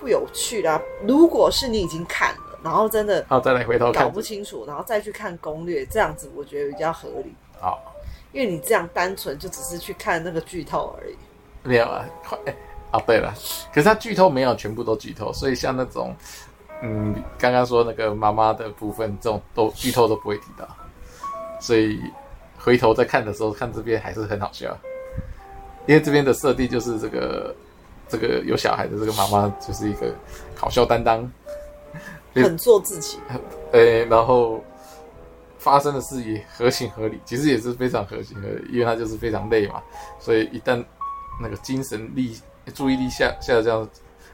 [0.00, 0.80] 不有趣啦。
[1.06, 7.34] 如果是你已经看了，然后真的，然后再来回头看，搞不清楚，然后再去看攻略，这样子我觉得比较合理。
[7.60, 7.78] 好，
[8.32, 11.14] 因为你这样单纯就只是去看那个剧透而已。
[11.64, 12.56] 没有啊，快哎，
[12.92, 13.34] 哦对了，
[13.74, 16.16] 可是他剧透没有全部都剧透，所以像那种。
[16.80, 20.68] 嗯，刚刚说那个妈妈的部分，这种都剧透都不会提到，
[21.60, 22.00] 所以
[22.56, 24.76] 回头再看的时候，看这边还是很好笑，
[25.86, 27.54] 因为这边的设定就是这个
[28.08, 30.14] 这个有小孩的这个妈妈就是一个
[30.54, 31.28] 搞笑担当，
[32.34, 33.18] 很做自己，
[33.72, 34.62] 呃，然后
[35.58, 39.82] 发生的事也合情合理，其实也是非常合情合理，因为他就是非常累嘛，
[40.20, 40.84] 所以一旦
[41.40, 42.38] 那个精神力
[42.72, 43.88] 注意力下下降，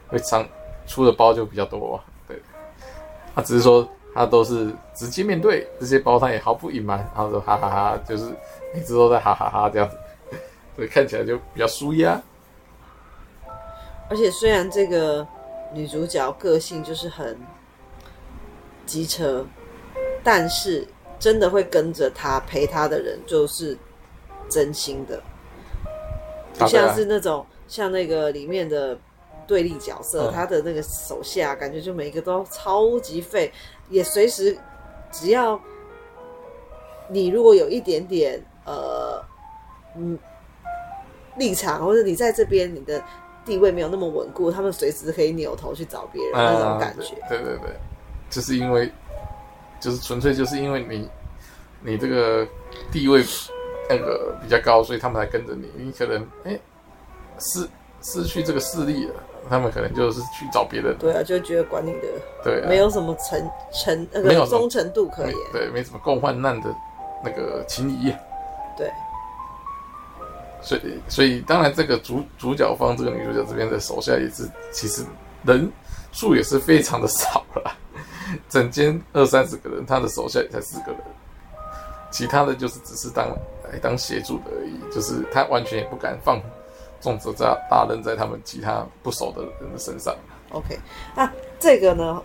[0.07, 0.47] 会常
[0.85, 1.99] 出的包就比较多。
[3.35, 8.33] 他只是说，他都是直接面对这些包，他也毫不隐瞒，然后说哈哈哈哈，就是
[8.73, 9.97] 一直都在哈哈哈这样子，
[10.73, 12.21] 所以看起来就比较舒压。
[14.09, 15.27] 而且虽然这个
[15.73, 17.37] 女主角个性就是很
[18.85, 19.45] 机车，
[20.23, 20.87] 但是
[21.19, 23.77] 真的会跟着她陪她的人就是
[24.47, 25.21] 真心的，
[26.57, 28.97] 不像是那种像那个里面的。
[29.47, 33.51] 对立角色，他的那个手下，嗯、感觉就每一个都超级废，
[33.89, 34.57] 也随时
[35.11, 35.59] 只要
[37.09, 39.23] 你如果有一点点呃
[39.95, 40.17] 嗯
[41.37, 43.03] 立场，或者你在这边你的
[43.45, 47.15] 地位没有那么稳固，他们随时可以扭头去找别人、嗯、那种感觉。
[47.29, 47.69] 对对对，
[48.29, 48.91] 就是因为
[49.79, 51.09] 就是纯粹就是因为你
[51.81, 52.47] 你这个
[52.91, 53.23] 地位
[53.87, 55.69] 那个比较高，所以他们才跟着你。
[55.77, 56.59] 你可能哎
[57.37, 57.67] 失
[58.01, 59.13] 失去这个势力了。
[59.49, 62.07] 他们可能就是去找别人，对啊，就觉得管理的，
[62.43, 66.73] 对、啊，没有什么诚诚那个忠诚度可言，对，没什么共患难的
[67.23, 68.13] 那个情谊，
[68.77, 68.91] 对。
[70.61, 75.05] 所以，所以当然，这个主主角方这个女主角这边的手下也是，其实
[75.43, 75.71] 人
[76.11, 77.71] 数也是非常的少了，
[78.49, 81.01] 整间二三十个人，他的手下也才四个人，
[82.09, 83.29] 其他的就是只是当
[83.71, 86.41] 来当协助的而已，就是他完全也不敢放。
[87.05, 90.15] 重责大大任在他们其他不熟的人的身上。
[90.49, 90.75] OK，
[91.15, 92.19] 那这个呢，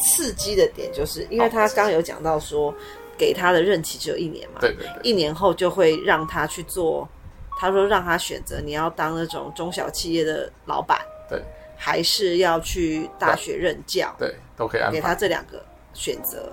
[0.00, 2.74] 刺激的点就是因为他刚刚有讲到说，
[3.16, 7.08] 给他的任期只有一年嘛，对对对，一年后就会让他去做，
[7.56, 11.40] 他说让他选择你要当那种中小企业的老板，对，
[11.76, 15.62] 还是要去大学任教，对，都可以安排给他这两个
[15.94, 16.50] 选择，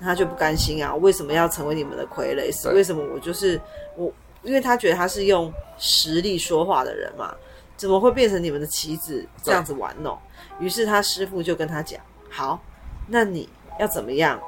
[0.00, 2.52] 那他就不甘心啊，为什么要成为你们的傀儡？
[2.52, 3.60] 是为什么我就是
[3.96, 4.12] 我？
[4.46, 7.34] 因为他觉得他是用实力说话的人嘛，
[7.76, 10.16] 怎么会变成你们的棋子这样子玩弄？
[10.58, 12.58] 于是他师傅就跟他讲：好，
[13.08, 13.46] 那你
[13.78, 14.40] 要怎么样？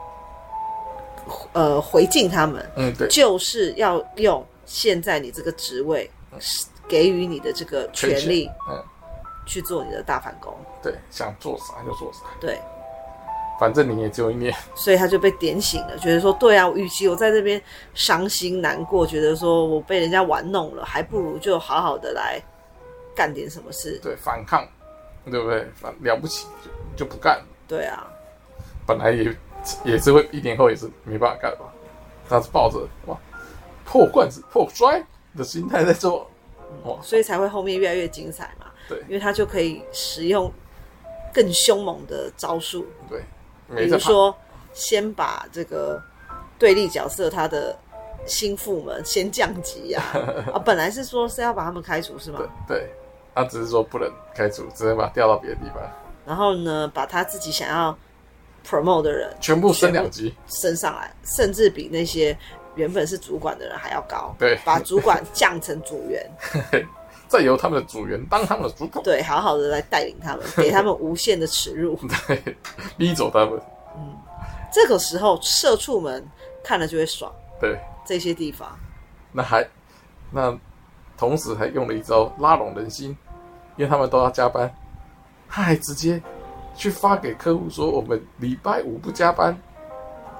[1.52, 6.10] 呃，回敬他们，嗯，对，就是要用现在你这个职位
[6.88, 8.82] 给予你的这个权利，嗯，
[9.44, 10.56] 去做你的大反攻。
[10.82, 12.20] 对，想做啥就做啥。
[12.40, 12.58] 对，
[13.58, 17.60] 反正你也只有一年，所以他就被点醒了，觉得说，对啊，与其我在这边
[17.94, 22.40] 伤心难过，觉得说我被人家玩弄了，还不如就好好的来
[23.14, 23.98] 干点什么事。
[24.02, 24.66] 对，反抗，
[25.30, 25.66] 对不对？
[25.74, 26.46] 反了不起
[26.96, 27.42] 就就不干。
[27.66, 28.06] 对啊，
[28.86, 29.34] 本来也。
[29.84, 31.70] 也是会一年后也是没办法干吧，
[32.28, 33.18] 他是抱着哇
[33.84, 35.04] 破罐子破摔
[35.36, 36.30] 的心态在做，
[36.84, 38.66] 哇，所以才会后面越来越精彩嘛。
[38.88, 40.50] 对，因为他就可以使用
[41.34, 42.86] 更凶猛的招数。
[43.10, 43.20] 对，
[43.76, 44.34] 比如说
[44.72, 46.02] 先把这个
[46.58, 47.76] 对立角色他的
[48.26, 52.38] 心腹们先降级呀，啊， 啊，本来是说是要把他们开除是吗？
[52.66, 52.90] 对，对，
[53.34, 55.82] 他只是说不能开除，只能把他调到别的地方。
[56.26, 57.96] 然后呢，把他自己想要。
[58.68, 62.36] promote 的人全部升两级，升上来，甚至比那些
[62.74, 64.34] 原本是主管的人还要高。
[64.38, 66.30] 对，把主管降成组员，
[67.28, 69.04] 再由他们的组员当他们的主管。
[69.04, 71.96] 对，好好的来带领他们， 给他们无限的耻辱。
[72.26, 72.56] 对，
[72.96, 73.60] 逼走他们。
[73.96, 74.16] 嗯，
[74.72, 76.26] 这个时候社畜们
[76.64, 77.32] 看了就会爽。
[77.60, 78.76] 对，这些地方，
[79.30, 79.64] 那还
[80.30, 80.58] 那
[81.16, 83.16] 同时还用了一招拉拢人心，
[83.76, 84.74] 因为他们都要加班，
[85.48, 86.20] 他还直接。
[86.76, 89.52] 去发给客户说，我们礼拜五不加班。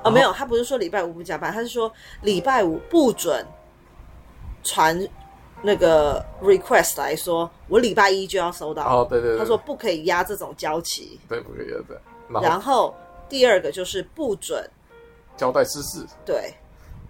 [0.04, 3.44] 哦，没有，他不是说礼拜五不加班，他是说礼拜五不准
[4.62, 4.96] 传
[5.62, 8.84] 那个 request 来说，我礼拜一就要收到。
[8.84, 12.00] 哦，对对对，他说不可以压这种交期，对，不可以压的。
[12.28, 12.94] 然后，然后
[13.28, 14.68] 第二个就是不准
[15.36, 16.52] 交代私事，对，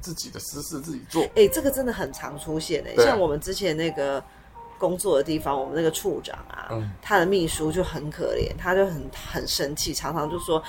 [0.00, 1.22] 自己的私事自己做。
[1.34, 4.22] 哎，这个真的很常出现哎，像我们之前那个。
[4.80, 10.62] 工作的地方，我们那个处长啊，嗯、他的秘书就很可怜，他就很很生气，常常就说，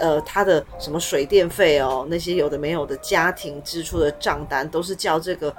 [0.00, 5.52] 呃，他的什么水电费哦，那些有的没有的家庭支出的账单，都是叫这个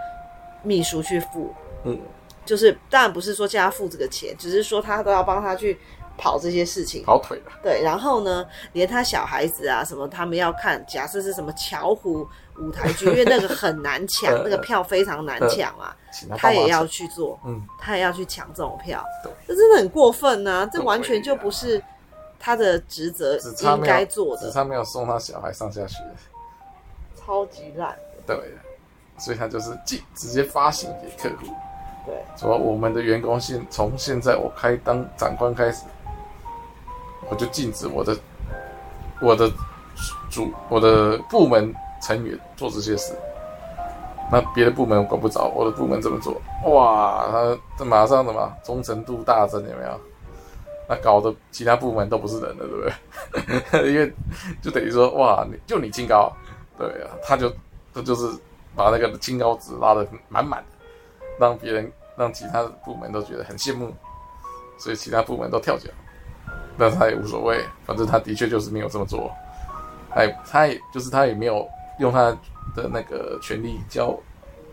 [0.63, 1.53] 秘书去付。
[1.83, 1.99] 嗯，
[2.45, 5.79] 就是当然不是说叫他付这个钱，只是说他都要帮他去
[6.17, 7.51] 跑这些事情，跑腿了。
[7.63, 12.27] 对，然后呢，连他小孩子啊什么，他们要看，假设是什么巧虎
[12.59, 15.95] 舞台剧， 因为那个很难抢，那个票非常难抢啊。
[16.37, 20.69] 他，也要去做，嗯，他也要去抢这种票，对，这真的很过分呐、啊！
[20.71, 21.81] 这完全就不是
[22.37, 24.43] 他的职责应该做的。
[24.43, 25.97] 只差没有送他小孩上下学，
[27.15, 27.97] 超级烂。
[28.27, 28.37] 对，
[29.21, 31.53] 所以他就是寄直接发行给客户，
[32.07, 35.85] 对，说我们的员工现从现在我开当长官开始，
[37.29, 38.17] 我就禁止我的
[39.21, 39.47] 我的
[40.31, 43.13] 主我的部门成员做这些事。
[44.31, 49.99] 那别的部门我管不着，我的部门这么做，哇，他这马上什么忠诚度大增，有没有？
[50.87, 53.91] 那搞得其他部门都不是人了，对不对？
[53.93, 54.11] 因为
[54.61, 56.31] 就等于说，哇，你就你清高，
[56.77, 57.53] 对啊，他就
[57.93, 58.25] 他就是
[58.75, 60.77] 把那个清高值拉的满满的，
[61.39, 63.93] 让别人让其他部门都觉得很羡慕，
[64.77, 65.89] 所以其他部门都跳脚，
[66.77, 69.31] 但是他也无所谓，反正他的确就是没有这么做，
[70.09, 71.67] 他也他也就是他也没有
[71.99, 72.35] 用他。
[72.73, 74.17] 的那个权力教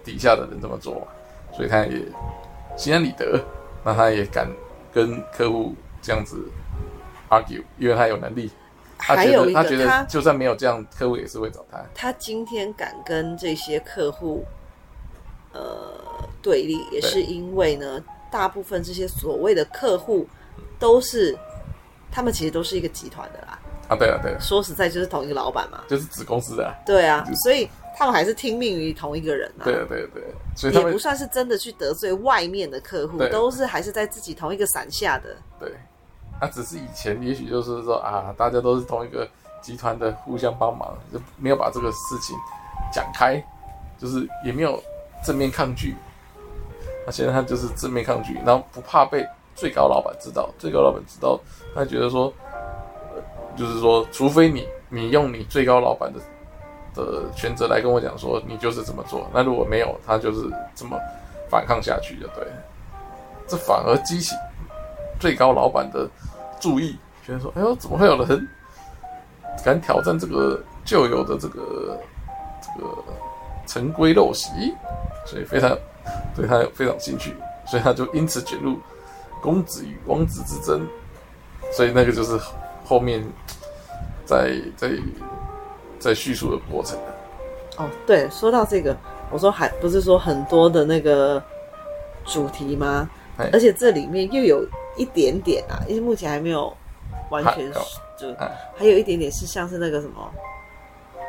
[0.05, 1.05] 底下的人这么做，
[1.53, 2.01] 所以他也
[2.77, 3.43] 心安理得，
[3.83, 4.49] 那他也敢
[4.93, 6.49] 跟客户这样子
[7.29, 8.53] argue，因为他有能力。
[8.99, 11.83] 他觉得他觉得就算没有这样，客户也是会找他。
[11.95, 14.45] 他今天敢跟这些客户
[15.53, 15.95] 呃
[16.43, 20.27] 对立，也是因为呢，大部分这些所谓的客户
[20.79, 21.39] 都是
[22.11, 23.59] 他们其实都是一个集团的啦。
[23.89, 26.75] 啊，对啊，对啊，说实在就是同一个老板嘛，就是子公司的。
[26.85, 27.69] 对啊，所以。
[27.97, 29.65] 他们还是听命于同一个人啊！
[29.65, 30.23] 对对对，
[30.55, 35.37] 所以他们也不算是真的去得罪外面的客户，都是还是在自己同一个伞下的。
[35.59, 35.73] 对，
[36.41, 39.29] 他只是以前也许就是说啊，大家都是同一个
[39.61, 42.37] 集团的，互相帮忙，就没有把这个事情
[42.93, 43.43] 讲开，
[43.99, 44.83] 就是也没有
[45.25, 45.95] 正面抗拒。
[47.05, 51.39] 那现在他就是正面抗拒，然后不怕被最高老板知道，最高老板知道，
[51.75, 52.33] 他觉得说，
[53.57, 56.19] 就是说，除非你你用你最高老板的。
[56.95, 59.25] 的权责来跟我讲说，你就是这么做。
[59.33, 60.99] 那如果没有，他就是这么
[61.49, 62.45] 反抗下去，就对。
[63.47, 64.35] 这反而激起
[65.21, 66.09] 最高老板的
[66.61, 66.97] 注意，
[67.27, 68.49] 觉得说：“哎呦，怎么会有人
[69.65, 72.01] 敢挑战这个旧有的这个
[72.61, 73.05] 这个
[73.67, 74.75] 陈规陋习，
[75.27, 75.77] 所以非常
[76.35, 77.35] 对他有非常兴趣，
[77.67, 78.79] 所以他就因此卷入
[79.41, 80.87] 公子与王子之争，
[81.73, 82.39] 所以那个就是
[82.85, 83.23] 后面
[84.25, 84.91] 在在
[85.99, 86.99] 在叙述的过程。
[87.77, 88.97] 哦，对，说到这个，
[89.31, 91.43] 我说还不是说很多的那个
[92.25, 93.09] 主题吗？
[93.53, 94.67] 而且这里面又有
[94.99, 96.71] 一点点啊，因为目前还没有
[97.31, 97.73] 完全
[98.19, 98.35] 就
[98.77, 100.31] 还有一点点是像是那个什么，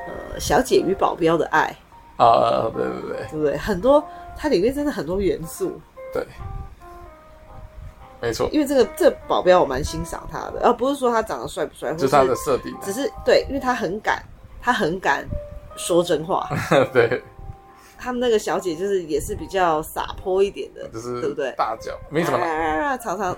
[0.08, 1.74] 呃，小姐与保镖的爱
[2.18, 3.58] 啊，对对对，对不对？
[3.58, 4.04] 很多
[4.36, 5.80] 它里面真的很多元素，
[6.12, 6.26] 对，
[8.20, 8.50] 没错。
[8.52, 14.24] 因为这个这个保镖我蛮欣赏他的，而不是说他长得帅不帅，就是他的设定，只是对，因为他很敢，
[14.62, 15.24] 他很敢
[15.76, 16.50] 说真话，
[16.92, 17.22] 对。
[18.02, 21.52] 他们那个小姐就是也是比较洒脱一点的，就是对不对？
[21.58, 22.40] 大脚没什么，
[22.98, 23.38] 常常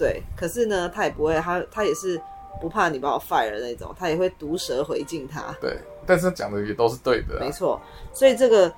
[0.00, 2.18] 对，可是呢，他也不会，他他也是
[2.58, 5.54] 不怕你把我 fire 的那种，他也会毒舌回敬他。
[5.60, 7.78] 对，但是讲的也都是对的，没错。
[8.14, 8.72] 所以这个，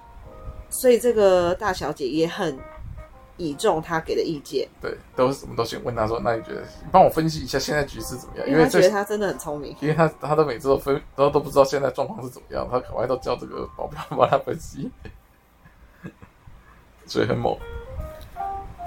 [0.68, 2.58] 所以这个大小姐也很
[3.36, 4.68] 倚重他给的意见。
[4.80, 8.48] 对，都是什么都先问他说，那你觉得，帮我分析一下现在局势怎么样？
[8.48, 14.90] 因为他觉得他真的很聪明，因为他他都每次都分都都不知道现在状况是怎么样，他可能都叫这个保镖帮他分析。
[17.06, 17.56] 所以很猛，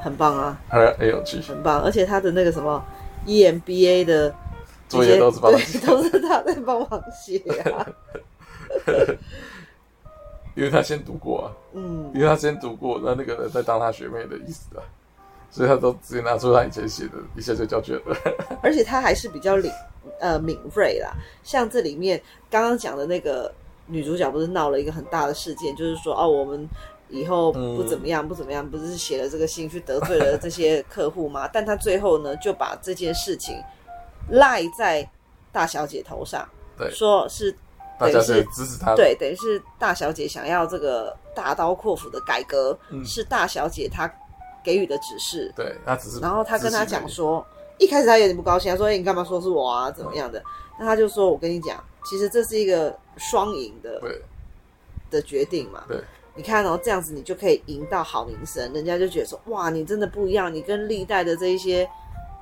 [0.06, 0.62] 很棒啊！
[0.70, 1.82] 很很有趣，很棒。
[1.82, 2.80] 而且他的那个什么
[3.26, 4.32] EMBA 的
[4.88, 5.52] 作业都是帮
[5.84, 7.40] 都是他在帮忙写
[7.72, 7.88] 啊。
[10.54, 14.80] 因为他先读过啊，嗯，因为他先读过，那那个人在当他学妹的意思啊，
[15.50, 18.16] 所以他都直接拿出他以前写的，一下就交卷了。
[18.62, 19.72] 而且他还是比较敏
[20.20, 21.12] 呃敏锐啦，
[21.44, 23.52] 像这里面刚刚讲的那个
[23.88, 26.70] 女主角，不是闹了一个很大的事件，就是说哦，我们。
[27.10, 31.48] 以后不怎么样，嗯、不怎么样，不是写了这个信去得罪了这些客户吗？
[31.54, 33.62] 但他最后呢，就把这件事情
[34.30, 35.08] 赖在
[35.52, 36.48] 大小姐头上，
[36.78, 37.56] 对，说是
[38.00, 44.12] 等于是支持他，对，等于是大小姐想要这个大刀阔斧的改革，嗯、是大小姐她
[44.64, 47.46] 给予的指示，对，她只是，然后他跟他讲说，
[47.78, 49.92] 一开始他有点不高兴，他说：“欸、你干嘛说是我啊？
[49.92, 50.42] 怎么样的？”
[50.80, 54.22] 那、嗯、他就说：“我跟你讲，其实这是一个双赢的，对。
[55.12, 56.02] 的决定嘛，对。”
[56.38, 61.90] 你看哦，这样子你就可以赢到好名声，人家就觉得说，哇，你真的不一样，你跟历代的这一些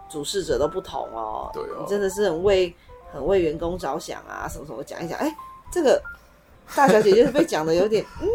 [0.09, 1.51] 主事者都不同哦。
[1.53, 2.75] 对哦，你真的是很为
[3.13, 5.19] 很为员工着想啊，什么什么讲一讲。
[5.19, 5.31] 哎，
[5.71, 6.01] 这个
[6.75, 8.27] 大小姐就是被讲的有点嗯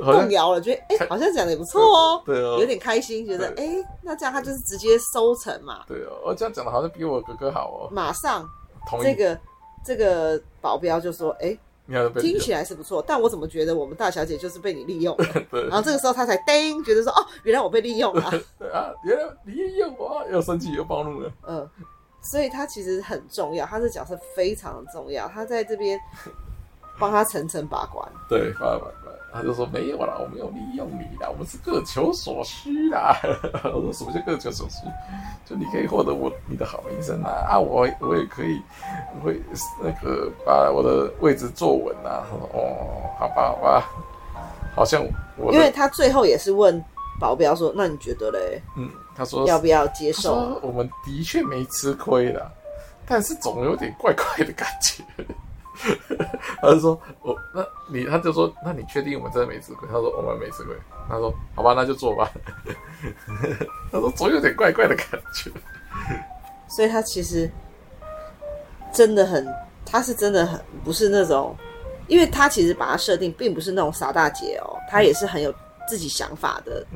[0.00, 2.22] 动摇了，觉得哎好像讲的也不错哦。
[2.24, 3.68] 对哦，有点开心，觉得哎
[4.00, 5.84] 那这样他就是直接收成嘛。
[5.86, 7.88] 对哦，哦这样讲的好像比我哥哥好哦。
[7.92, 8.48] 马上，
[9.02, 9.38] 这个
[9.84, 11.54] 这个保镖就说，哎。
[12.20, 15.26] 听起来是不错，但我怎么觉得我们大小姐就是被你利用了？
[15.50, 15.62] 对。
[15.68, 18.30] 然后这个时候她才叮，觉得说哦，原来我被利用了。
[18.58, 21.32] 对 啊，原来你利用我，又生气又暴怒了。
[21.46, 21.68] 嗯，
[22.22, 25.98] 所以她其实很重要，她的角色非常重要，她在这边
[26.98, 28.08] 帮他层层把关。
[28.28, 28.92] 对，把关。
[29.32, 33.16] 他就说没有啦，我没有利用你啦，我们是各求所需啦。
[33.64, 34.80] 我说什么叫各求所需？
[35.46, 38.60] 就你可以获得我你的好名声啊，啊，我我也可以
[39.24, 39.40] 会
[39.82, 42.26] 那个把我的位置坐稳啊。
[42.30, 43.90] 他说哦，好吧，好吧，
[44.76, 45.02] 好像
[45.36, 46.82] 我因为他最后也是问
[47.18, 48.62] 保镖说，那你觉得嘞？
[48.76, 50.60] 嗯，他说要不要接受？
[50.62, 52.50] 我们的确没吃亏啦，
[53.06, 55.02] 但是总有点怪怪的感觉。
[56.60, 60.76] 他就说：“我那你，他就说，那你确定我们真的没吃亏？”他说：“我们没吃亏。”
[61.08, 62.30] 他说：“好吧，那就做吧。
[63.90, 65.50] ”他说：“总有点怪怪的感觉。”
[66.68, 67.50] 所以，他其实
[68.92, 69.46] 真的很，
[69.84, 71.56] 他是真的很不是那种，
[72.06, 75.52] 因为他其实把他设定并不是那种傻大姐哦，他也是很有
[75.88, 76.86] 自己想法的，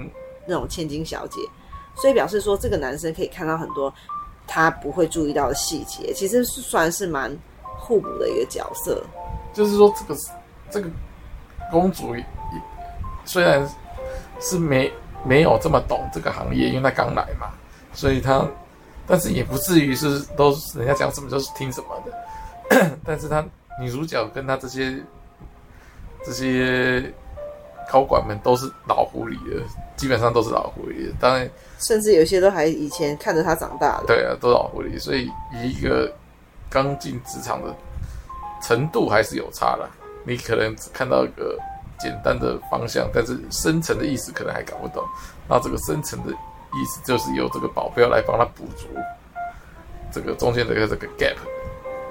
[0.47, 1.41] 那种千金小姐。
[1.97, 3.93] 所以表示说，这个男生可以看到很多
[4.47, 7.35] 他不会注意到的细节，其实是算是蛮。
[7.79, 9.03] 互补的一个角色，
[9.53, 10.21] 就是说，这个
[10.71, 10.89] 这个
[11.71, 12.15] 公主
[13.25, 13.69] 虽然
[14.41, 14.93] 是没
[15.25, 17.51] 没有这么懂这个行业，因为她刚来嘛，
[17.93, 18.45] 所以她，
[19.07, 22.91] 但是也不至于是都人家讲什么就是听什么的。
[23.05, 23.45] 但是她
[23.81, 24.97] 女主角跟她这些
[26.25, 27.13] 这些
[27.91, 29.63] 高管们都是老狐狸的，
[29.97, 31.15] 基本上都是老狐狸的。
[31.21, 31.49] 当然，
[31.79, 34.07] 甚至有些都还以前看着她长大的。
[34.07, 36.13] 对啊，都老狐狸，所以以一个。
[36.69, 37.75] 刚进职场的
[38.63, 39.89] 程度还是有差啦，
[40.25, 41.59] 你可能只看到一个
[41.99, 45.05] 简单的方向，但是深层的意思可能还搞不懂。
[45.49, 48.89] 那这个深层的意思就是由这个保镖来帮他补足
[50.13, 51.37] 这个中间的这个 gap，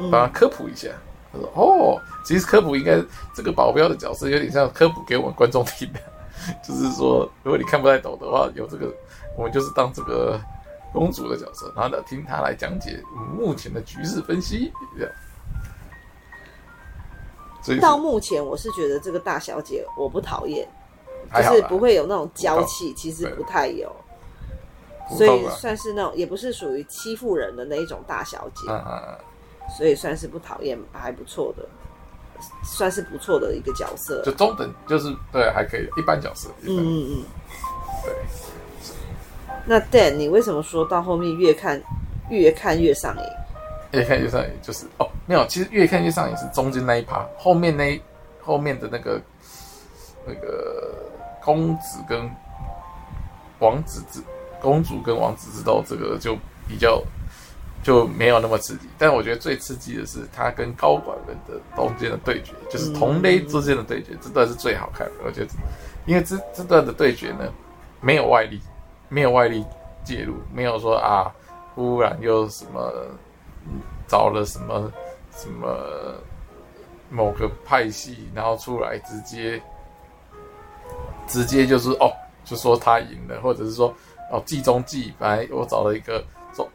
[0.10, 0.89] 帮他科普一下。
[1.34, 3.03] 他说：“哦，其实科普应该
[3.36, 5.99] 这个保镖的角色有点像科普给我们观众听的，
[6.64, 8.93] 就是说如果你看不太懂的话，有这个
[9.36, 10.39] 我们就是当这个。”
[10.96, 13.04] 公主的角色，然后呢，听她来讲解
[13.38, 15.14] 目前的局势分析，这样。
[17.62, 20.68] 所以到目前我是觉得这个大小姐我不讨厌，
[21.36, 23.93] 就是不会有那种娇气，其实不太有，
[25.18, 29.18] 所以算是那种也不是属于欺负人的那一种大小姐，嗯嗯嗯，
[29.76, 31.68] 所以算是不讨厌，还不错的，
[32.64, 37.24] 算是不错的一个角色，就中等，就是对还可以，一般角色，嗯嗯嗯，
[38.04, 38.14] 对。
[39.66, 41.82] 那 Dan，你为什么说到后面越看
[42.30, 43.24] 越看越上瘾？
[43.91, 47.99] 越看越上瘾，就是哦，没有，其实越看越上瘾是中间那一趴，后面那
[48.43, 49.22] 后面的那个
[50.26, 50.93] 那个
[51.41, 52.30] 公子跟
[53.59, 54.22] 王子之，
[54.61, 56.36] 公主跟王子之道这个就
[56.68, 57.01] 比较
[57.84, 58.88] 就没有那么刺激。
[58.97, 65.13] 但我觉得最刺激的是他跟高管们的中间的对决，就是同类之间的对决，这段是最好看的。
[65.26, 65.47] 我觉得，
[66.05, 67.51] 因为这这段的对决呢，
[68.01, 68.59] 没有外力。
[69.10, 69.66] 没有外力
[70.03, 71.34] 介入，没有说啊，
[71.74, 72.91] 忽然又什么
[74.08, 74.91] 找了什么
[75.32, 76.16] 什么
[77.10, 79.62] 某个派系，然后出来直接
[81.28, 82.12] 直接就是哦，
[82.43, 83.93] 就说他赢了，或者是说
[84.32, 86.68] 哦，计中计，反正我找了一个中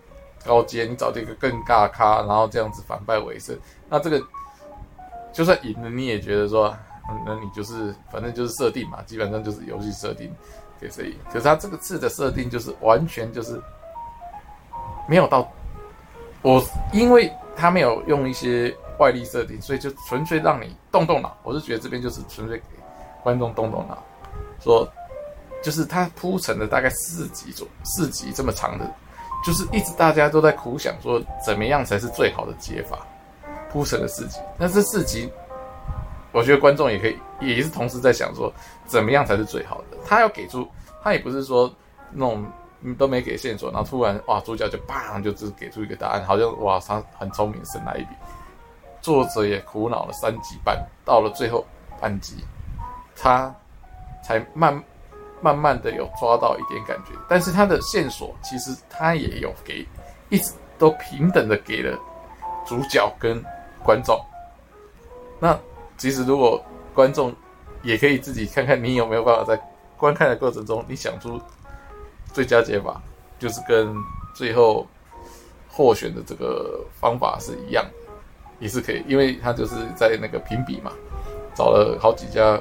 [0.44, 3.58] 高阶，你找了一个更尬咖，然后这样子反败为胜，
[3.88, 4.22] 那这个
[5.32, 6.76] 就算赢了，你也觉得说，
[7.26, 10.32] 那你就是反正就是设定嘛，基本上就是游戏设定。
[10.80, 11.16] 给谁赢？
[11.32, 13.60] 可是他这个字的设定就是完全就是
[15.08, 15.46] 没有到
[16.42, 16.62] 我，
[16.92, 21.36] 因为他没有用一些外力设定，所以就纯粹让你动动脑。
[21.42, 22.64] 我是觉得这边就是纯粹给
[23.22, 24.02] 观众动动脑，
[24.60, 24.88] 说
[25.62, 28.90] 就是他铺陈了大概四集左四集这么长的，
[29.44, 33.06] 就是一直大家都在苦想说怎么样才是最好的解法，
[33.70, 34.38] 铺陈了四集。
[34.56, 35.30] 那这四集，
[36.32, 38.52] 我觉得观众也可以也是同时在想说。
[38.86, 39.96] 怎么样才是最好的？
[40.04, 40.66] 他要给出，
[41.00, 41.72] 他也不是说
[42.10, 42.44] 那种
[42.98, 48.08] 都没给线索，然后突然哇，主角就砰就只给出一个答案，好像哇他很聪明，神来一笔。
[49.00, 51.64] 作者也苦恼了三集半，到了最后
[52.00, 52.44] 半集，
[53.14, 53.54] 他
[54.24, 54.82] 才慢
[55.40, 57.12] 慢慢的有抓到一点感觉。
[57.28, 59.86] 但是他的线索其实他也有给，
[60.30, 61.96] 一直都平等的给了
[62.66, 63.40] 主角跟
[63.84, 64.20] 观众。
[65.38, 65.56] 那
[66.00, 66.60] 其实如果
[66.92, 67.32] 观众。
[67.82, 69.58] 也可以自己看看，你有没有办法在
[69.96, 71.40] 观看的过程中，你想出
[72.30, 73.00] 最佳解法，
[73.38, 73.96] 就是跟
[74.34, 74.86] 最后
[75.66, 78.12] 获选的这个方法是一样的，
[78.58, 80.92] 也是可以，因为他就是在那个评比嘛，
[81.54, 82.60] 找了好几家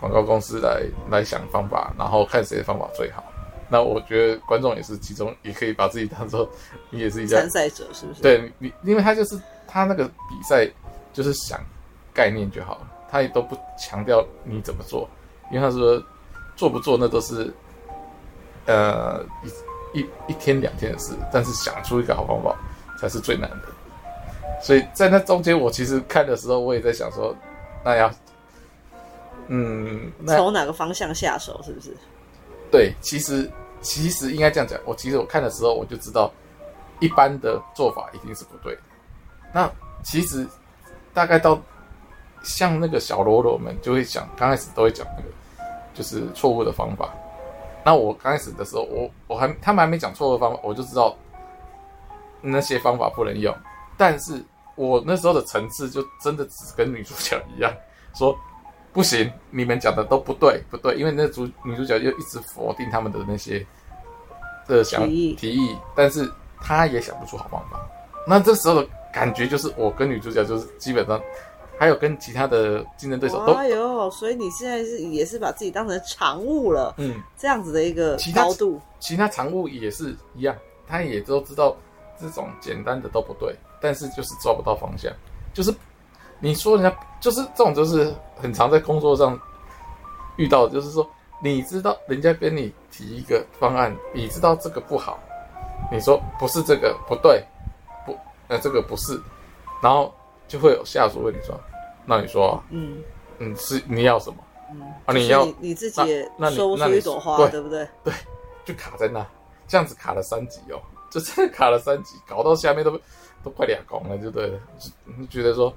[0.00, 3.22] 广告公司来来想方法，然后看谁的方法最好。
[3.68, 6.50] 那我觉得观众也是其中，也可以把自己当做
[6.90, 8.22] 你也是一家参赛者，是不是？
[8.22, 10.68] 对你，因为他就是他那个比赛
[11.12, 11.60] 就是想
[12.14, 12.88] 概念就好了。
[13.10, 15.06] 他也都不强调你怎么做，
[15.50, 16.02] 因为他说
[16.56, 17.52] 做不做那都是
[18.64, 19.22] 呃
[19.92, 22.56] 一一一天两天的事，但是想出一个好方法
[22.98, 23.68] 才是最难的。
[24.62, 27.36] 所以在那中间，我其实看的时候，我也在想说，
[27.84, 28.10] 那要
[29.48, 31.94] 嗯，从哪个方向下手，是不是？
[32.70, 33.50] 对，其实
[33.82, 36.32] 其实应该这样讲，我其实我看的时候，我就知道
[36.98, 38.80] 一般的做法一定是不对的。
[39.52, 39.70] 那
[40.02, 40.48] 其实
[41.12, 41.60] 大概到。
[42.42, 45.28] 像那个小喽啰们就会讲，刚开始都会讲那个，
[45.94, 47.14] 就是错误的方法。
[47.84, 51.16] 那我刚开始的时候，我我还他们还没讲错误的方法，我就知道
[52.40, 53.54] 那些方法不能用。
[53.96, 54.42] 但是
[54.74, 57.72] 我那时候的层次就真的只跟女主角一样，
[58.14, 58.36] 说
[58.92, 63.64] 不行，你们讲的都不对，不对，因为那主女主角就一直否定他们的那些
[64.66, 66.30] 的想提议，但是
[66.60, 67.80] 她也想不出好方法。
[68.26, 71.20] 那这时候的感觉就是，我跟女主角就是基本上。
[71.78, 78.80] 还有跟其他的竞争对手都，哎呦，所以你现在是也是把自己当成常务了，嗯，这样子的一个高度。
[79.00, 80.54] 其他常务也是一样，
[80.86, 81.76] 他也都知道
[82.20, 85.12] 这种简单的都不对，但是就是抓不到方向。
[85.52, 85.74] 就是
[86.38, 89.38] 你说人家就是这种，就是很常在工作上
[90.36, 91.08] 遇到，就是说
[91.42, 95.18] 你知道人家跟你提一个方案，你知道这个不好，
[95.90, 97.44] 你说不是这个不对，
[98.06, 98.16] 不，
[98.48, 99.20] 那这个不是，
[99.82, 100.14] 然后
[100.52, 101.58] 就会有下属问你说。
[102.04, 102.98] 那你说、啊，嗯
[103.38, 104.36] 你，是你要什么？
[104.70, 107.88] 嗯啊，你要你，自己也收不出一朵花，对，对不对？
[108.04, 108.12] 对，
[108.66, 109.26] 就卡在那，
[109.66, 110.78] 这样子卡了三级哦，
[111.10, 113.00] 就真的卡了三级，搞到下面都
[113.42, 114.58] 都快两公了，就对了。
[115.16, 115.72] 你觉得说，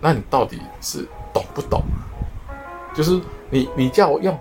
[0.00, 1.82] 那你到底是懂不懂？
[2.94, 3.20] 就是
[3.50, 4.34] 你你叫我用，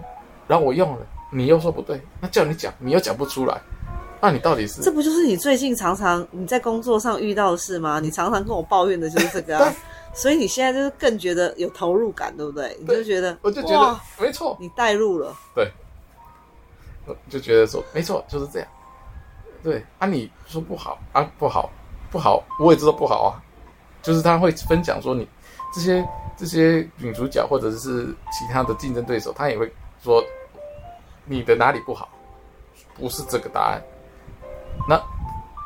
[0.48, 3.60] 然后我用了，你又说不对，那叫你讲，你又讲不出来，
[4.26, 4.82] 那你到底是？
[4.82, 8.00] 这不就是你最近常常你在工作上遇到的事吗？
[8.00, 9.72] 你常常跟我抱怨的就是这个啊。
[10.16, 12.70] 所以你现在就是更觉得有投入感，对不对？
[12.70, 15.36] 对，你就觉得，我就觉得没错，你带入了。
[15.54, 15.72] 对，
[17.06, 18.68] 我就觉得说没错，就是这样。
[19.62, 21.70] 对啊，你说不好啊，不好，
[22.10, 23.38] 不好，我也知道不好啊，
[24.02, 25.28] 就是他会分享说你
[25.72, 29.72] 这些这些女主角或者是其他的竞争对手，他也会
[30.02, 30.24] 说
[31.26, 32.10] 你的哪里不好，
[32.96, 33.84] 不是这个答案。
[34.88, 35.02] 那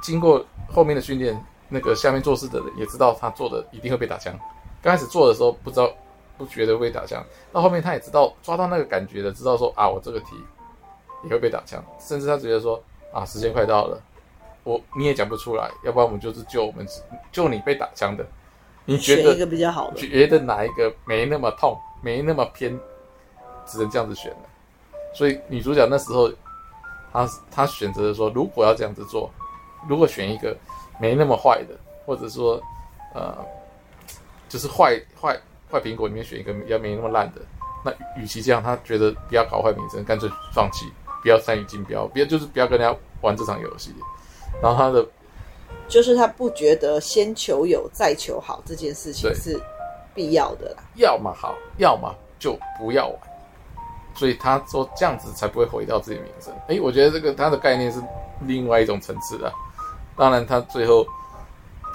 [0.01, 1.37] 经过后面的训练，
[1.67, 4.33] 那个下面做事的人也知道他做的一定会被打枪。
[4.81, 5.91] 刚开始做的时候不知道，
[6.37, 10.27] 不觉得会被打枪，到后面他也知道抓到那个感觉的，知道说啊，我这个题
[11.25, 12.81] 也会被打枪，甚至他觉得说
[13.11, 14.01] 啊，时间快到了，
[14.63, 16.87] 我你也讲不出来，要不然我们就是救我们
[17.31, 18.25] 救你被打枪的，
[18.85, 22.79] 你觉得选一个比较好的，觉得哪一个没那么痛，没那么偏，
[23.65, 24.37] 只能这样子选了。
[25.13, 26.31] 所以女主角那时候，
[27.11, 29.29] 她她选择说，如果要这样子做，
[29.87, 30.55] 如果选一个
[30.99, 32.61] 没那么坏的，或者说
[33.13, 33.37] 呃，
[34.47, 35.39] 就是坏坏。
[35.71, 37.41] 坏苹果里面选一个比较没那么烂的，
[37.85, 40.91] 那与其这样，他觉得不要搞坏名声，干脆放弃，
[41.21, 43.93] 不要参与竞标，不要就是不要跟人家玩这场游戏。
[44.63, 45.07] 然后他的
[45.87, 49.61] 就是他不觉得先求有再求好这件事情是
[50.15, 53.19] 必要的啦，要么好，要么就不要玩。
[54.19, 56.53] 所以他说这样子才不会毁掉自己名声。
[56.67, 58.03] 诶，我觉得这个他的概念是
[58.41, 59.49] 另外一种层次的。
[60.17, 61.07] 当然，他最后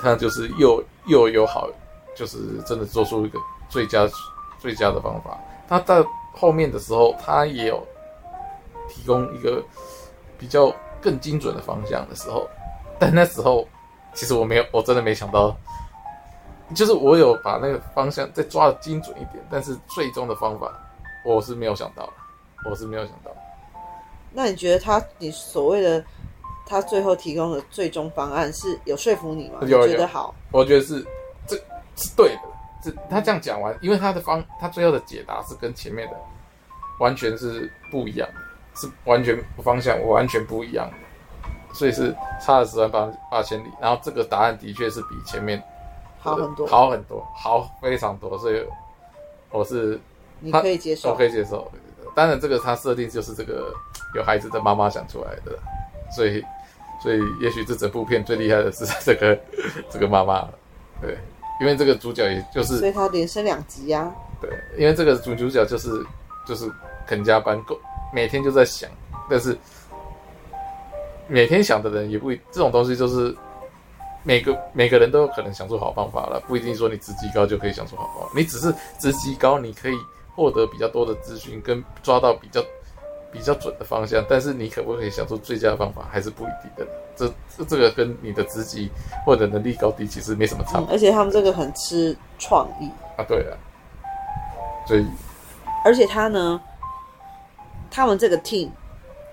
[0.01, 1.69] 他就是又又有好，
[2.17, 3.39] 就是真的做出一个。
[3.69, 4.09] 最佳
[4.61, 7.85] 最佳的方法，他在后面的时候，他也有
[8.89, 9.61] 提供一个
[10.39, 12.49] 比较更精准的方向的时候，
[13.01, 13.67] 但那时候
[14.13, 15.57] 其实我没有，我真的没想到，
[16.73, 20.71] 就是我有把那个方向再抓的精准一点，但是最终的方法
[21.25, 22.13] 我是没有想到，
[22.69, 23.31] 我是没有想到。
[24.33, 26.05] 那你觉得他你所谓的
[26.67, 29.61] 他最后提供的最终方案是有说服你吗？
[29.63, 30.35] 有，觉得好？
[30.51, 31.05] 我觉得是
[31.47, 31.57] 这
[31.97, 32.43] 是对的。
[33.09, 36.17] 他这样讲完，因为他的方，他最后的解答是跟前面的
[36.99, 38.29] 完全是不一样，
[38.75, 40.95] 是完全方向完全不一样的，
[41.73, 43.69] 所以是差了十万八八千里。
[43.81, 45.63] 然后这个答案的确是比前面
[46.19, 48.39] 好很多，好很多，好非常多。
[48.39, 48.63] 所以
[49.51, 49.99] 我是
[50.45, 51.71] 你可以接受，我可以接受。
[52.15, 53.73] 当然，这个他设定就是这个
[54.15, 55.59] 有孩子的妈妈想出来的，
[56.15, 56.45] 所以
[57.03, 59.39] 所以也许这整部片最厉害的是这个
[59.91, 60.49] 这个妈妈，
[61.01, 61.17] 对。
[61.61, 64.13] 因为这个主角也就是，所以他连升两级呀、啊。
[64.41, 66.05] 对，因为这个主主角就是
[66.45, 66.69] 就是
[67.07, 67.79] 肯加班，够
[68.13, 68.91] 每天就在想，
[69.31, 69.57] 但是
[71.29, 73.35] 每天想的人也不一，这种东西就是
[74.25, 78.33] 每个每个人都有可能想出好方法了，不一定说你职级高就可以想出好方法。
[78.35, 79.95] 你只是职级高，你可以
[80.35, 82.63] 获得比较多的资讯，跟抓到比较
[83.33, 86.87] 比较准的方向，但是你可不可以想出最佳的方法，还是不一定的。
[87.17, 88.91] 这这这个跟你的职级
[89.25, 90.87] 或者能力高低其实没什么差、嗯。
[90.91, 93.55] 而且他们这个很吃创意啊，对啊，
[94.87, 95.07] 所以
[95.85, 96.61] 而且他呢，
[97.91, 98.69] 他们这个 team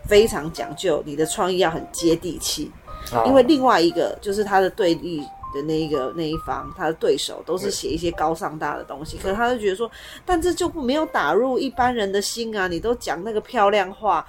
[0.05, 2.71] 非常讲究，你的创意要很接地气。
[3.11, 9.89] 啊、因为另外一个就是他的对立的那一个那一方，他的对手都是写一些高尚大的东西，可是他就觉得说，
[10.25, 12.67] 但这就没有打入一般人的心啊！
[12.67, 14.25] 你都讲那个漂亮话，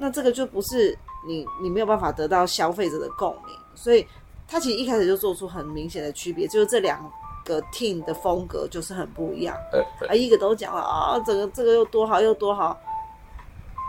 [0.00, 0.96] 那这个就不是。
[1.26, 4.06] 你你没有办法得到消费者的共鸣，所以
[4.46, 7.02] 他其实一开始就做出很明显的区别，就是这两
[7.46, 9.56] 个 team 的风格就是很不一样。
[10.06, 12.78] 啊，一个都讲了啊，这个这个又多好又多好，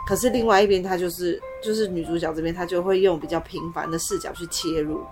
[0.07, 5.03] 可是另外一边他就是就是女主角这边，她就会用比较平凡的视角去切入，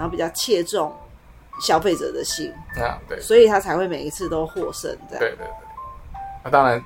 [0.00, 0.90] 然后比较切中
[1.60, 2.50] 消费者的心
[2.82, 4.90] 啊，对，所以他才会每一次都获胜。
[5.10, 5.46] 这样，对对对，
[6.42, 6.82] 那当然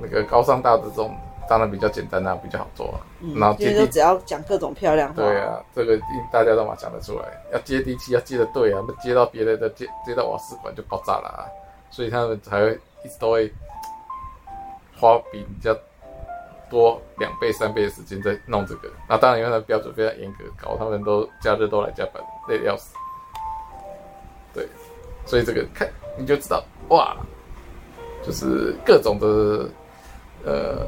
[0.00, 1.16] 那个高尚大的这种。
[1.48, 3.00] 当然比较简单啊，比较好做啊。
[3.20, 5.22] 嗯、然后接地，只要讲各种漂亮话。
[5.22, 5.98] 对啊，这个
[6.30, 7.24] 大家都嘛讲得出来。
[7.50, 11.48] 要接地气，要接得对啊，那接到别人的接接到瓦斯管就爆炸了啊。
[11.90, 13.50] 所以他们才会一直都会
[15.00, 15.74] 花比比较
[16.70, 18.90] 多两倍、三倍的时间在弄这个。
[19.08, 22.94] 那当然，因为他标准非常严格，搞他们都假日都来加班，累得要死。
[24.54, 24.68] 对，
[25.26, 27.16] 所以这个看你就知道哇，
[28.24, 29.68] 就是各种的
[30.44, 30.86] 呃。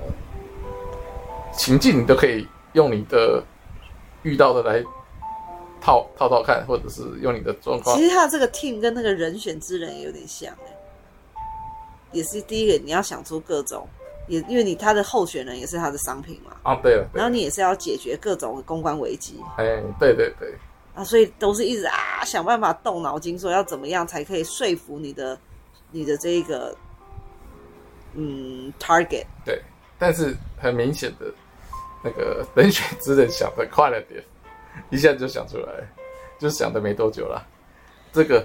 [1.53, 3.43] 情境你都可以用你的
[4.23, 4.83] 遇到的来
[5.81, 7.95] 套套套看，或者是用你的状况。
[7.97, 10.55] 其实他这个 team 跟那个人选之人有点像，
[12.13, 13.87] 也是第一个你要想出各种，
[14.29, 16.53] 也因为你他的候选人也是他的商品嘛。
[16.63, 17.09] 啊，对了。
[17.13, 19.41] 然后你也是要解决各种公关危机。
[19.57, 20.55] 哎，对对对。
[20.95, 25.39] 啊，所以都是一直啊想办法动脑筋，说要怎么样才可以说服你的
[25.91, 26.77] 你的这一个
[28.15, 29.25] 嗯 target。
[29.45, 29.63] 对。
[29.99, 31.27] 但是很明显的，
[32.03, 34.25] 那个 人选之人想的快了点，
[34.89, 35.73] 一下子就想出来，
[36.39, 37.47] 就想的没多久了。
[38.11, 38.43] 这个，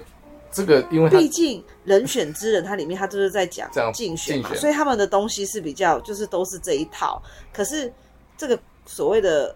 [0.56, 7.22] 这个，因为毕竟人选之人，它里面他就是在讲竞选嘛，所以他们的东西是比较就是都是这一套。
[7.52, 7.92] 可是
[8.36, 9.54] 这个所谓的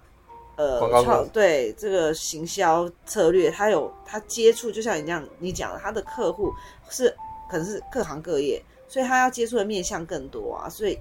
[0.57, 6.53] 呃，对这个行销策略，他有他接触，就像你这样你讲的，他的客户
[6.91, 7.09] 是
[7.51, 10.99] 可能是各行各业，所以他要接触的面向更多啊，所以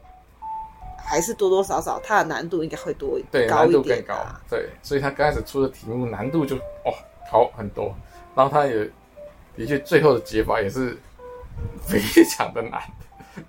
[0.98, 4.16] 还是多多少少他的难度应该会多一点，对，难度更高，
[4.50, 6.94] 对，所以他刚开始出的题目难度就哦
[7.30, 7.94] 高很多，
[8.36, 8.90] 然后他也
[9.60, 10.98] 的确最后的解法也是
[11.82, 12.82] 非常的难，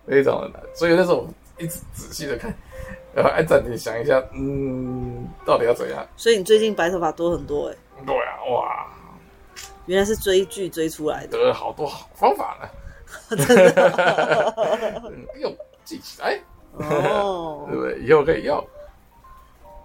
[0.08, 1.24] 非常的难，所以那时候
[1.56, 2.52] 一直仔细的看。
[3.14, 6.04] 然后按暂停想一下，嗯，到底要怎样？
[6.16, 8.04] 所以你最近白头发多很多哎、欸。
[8.04, 8.86] 对啊，哇，
[9.86, 11.38] 原来是追剧追出来的。
[11.38, 16.40] 得了好多好方法呢， 真的， 用记起来
[16.72, 18.00] 哦，对不对？
[18.00, 18.64] 以后可以用，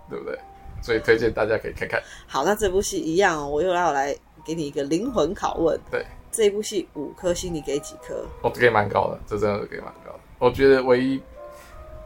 [0.09, 0.39] 对不对？
[0.81, 2.01] 所以推荐大家可以看看。
[2.27, 4.15] 好，那这部戏一样哦，我又要来
[4.45, 5.77] 给你一个灵魂拷问。
[5.91, 8.23] 对，这部戏五颗星，你给几颗？
[8.41, 10.19] 我给蛮高的，这真的是给蛮高的。
[10.39, 11.21] 我觉得唯一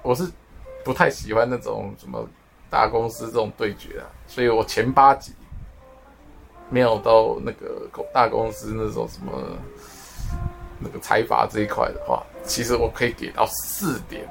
[0.02, 0.28] 我是。
[0.82, 2.26] 不太喜欢那种什么
[2.70, 5.34] 大公司这种对决啊，所以我前八集
[6.70, 9.44] 没有到那个大公司那种什么
[10.80, 14.26] 那个财阀这一块的话，其实我可以给到四点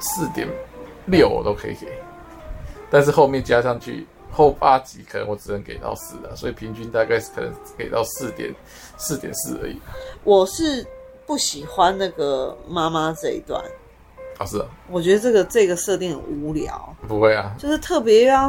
[0.00, 0.48] 四点
[1.06, 1.86] 六，我都可以给，
[2.90, 4.04] 但是后面加上去
[4.36, 8.54] 后八集可能我只能给到四了，所以平均大概是可能给到四点
[8.98, 9.80] 四点四而已。
[10.24, 10.86] 我是
[11.24, 13.64] 不喜欢那个妈妈这一段。
[14.38, 16.94] 啊，是啊，我觉得这个这个设定很无聊。
[17.08, 18.48] 不会啊，就是特别要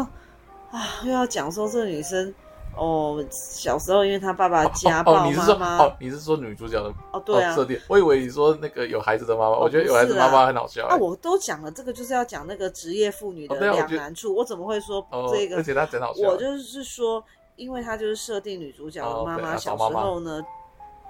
[0.70, 2.34] 啊，又要讲说这个女生
[2.78, 5.28] 哦，小时候因为他爸爸家暴妈妈。
[5.28, 7.20] 哦，你是说哦，你是说女主角的哦？
[7.26, 7.80] 对啊，设定。
[7.88, 10.88] 我以为你说那个有孩子的妈妈，我觉得有孩子妈妈很好笑。
[10.88, 14.36] 啊，我都讲了，这个就是要讲那个职业妇女的两难处。
[14.36, 15.58] 我怎么会说这个？
[15.58, 16.28] 而且他真好笑。
[16.28, 17.24] 我就是说，
[17.56, 20.42] 因为他就是设定女主角的妈妈小时候呢，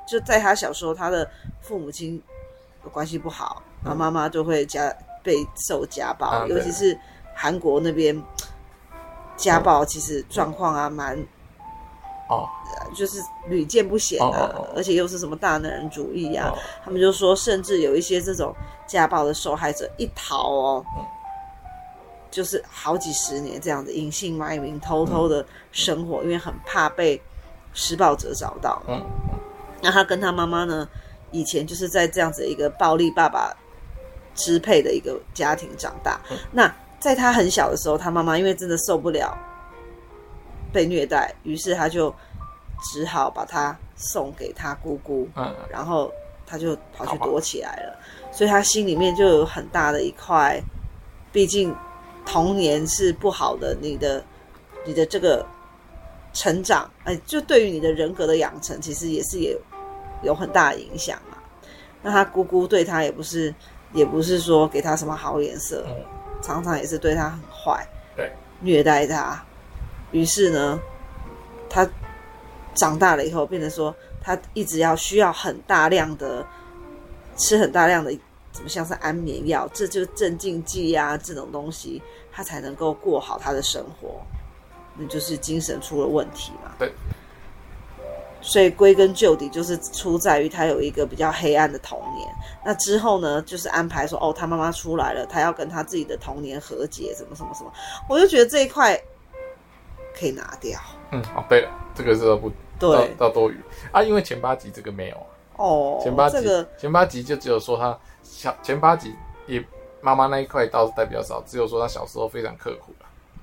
[0.07, 1.29] 就在他小时候，他的
[1.61, 2.21] 父母亲
[2.91, 3.61] 关系不好。
[3.83, 4.93] 然后妈妈就会家
[5.23, 5.35] 被
[5.67, 6.97] 受家暴，啊、尤其是
[7.35, 8.21] 韩国那边
[9.37, 11.17] 家暴，其实状况啊蛮
[12.29, 12.47] 哦，
[12.95, 18.53] 就是屡见不鲜啊，哦、而且又是什么大男人主义啊，哦、他们就说，甚至有一些这种
[18.85, 21.05] 家暴的受害者一逃哦，嗯、
[22.29, 27.21] 就是好几十年这样子隐姓埋名，偷偷的生活，嗯、因为很怕被
[27.73, 28.81] 施暴者找到。
[28.87, 29.01] 嗯，
[29.81, 30.87] 那他跟他妈妈呢，
[31.31, 33.55] 以前就是在这样子一个暴力爸爸。
[34.39, 39.35] 支配的一个家庭长大，嗯、那在他很小的时候，他妈妈因为真的受不了
[40.71, 42.13] 被虐待，于是他就
[42.91, 46.11] 只好把他送给他姑姑，嗯，然后
[46.45, 47.99] 他就跑去躲起来了，
[48.31, 50.61] 所以他心里面就有很大的一块，
[51.31, 51.75] 毕竟
[52.25, 54.23] 童年是不好的，你的
[54.85, 55.45] 你的这个
[56.33, 59.57] 成长，哎，就对于你的人格的养成，其实也是也
[60.23, 61.37] 有很大的影响嘛。
[62.01, 63.53] 那他姑姑对他也不是。
[63.93, 65.95] 也不是说给他什么好脸色，嗯、
[66.41, 67.87] 常常也是对他很坏，
[68.17, 69.41] 对，虐待他。
[70.17, 70.79] 于是呢，
[71.69, 71.87] 他
[72.73, 76.43] 长大了以后，变成说他一直要需要很大量的
[77.35, 78.11] 吃很大量的，
[78.51, 82.01] 怎么像是安眠药，这就是镇静剂啊这种东西，
[82.31, 84.19] 他才能够过好他的生活。
[84.97, 86.71] 那就是精神出了问题嘛。
[86.79, 86.91] 对。
[88.39, 92.27] 所以归根究底，就是出在于他有一个比较黑暗的童年。
[92.63, 97.73] 那之后呢，就是安排说，哦，他妈妈出来了，他要跟他自己的童年和解，什么什么什么。
[98.07, 98.99] 我就觉得这一块
[100.17, 100.79] 可以拿掉。
[101.11, 103.57] 嗯，哦，对了，这个是不对，到多余
[103.91, 105.17] 啊，因为前八集这个没有
[105.57, 109.13] 哦，前八集、这个、前八集就只有说他小前八集
[109.45, 109.63] 也
[110.01, 112.93] 妈妈那一块倒是带比较少，只有说他小时候非常刻苦，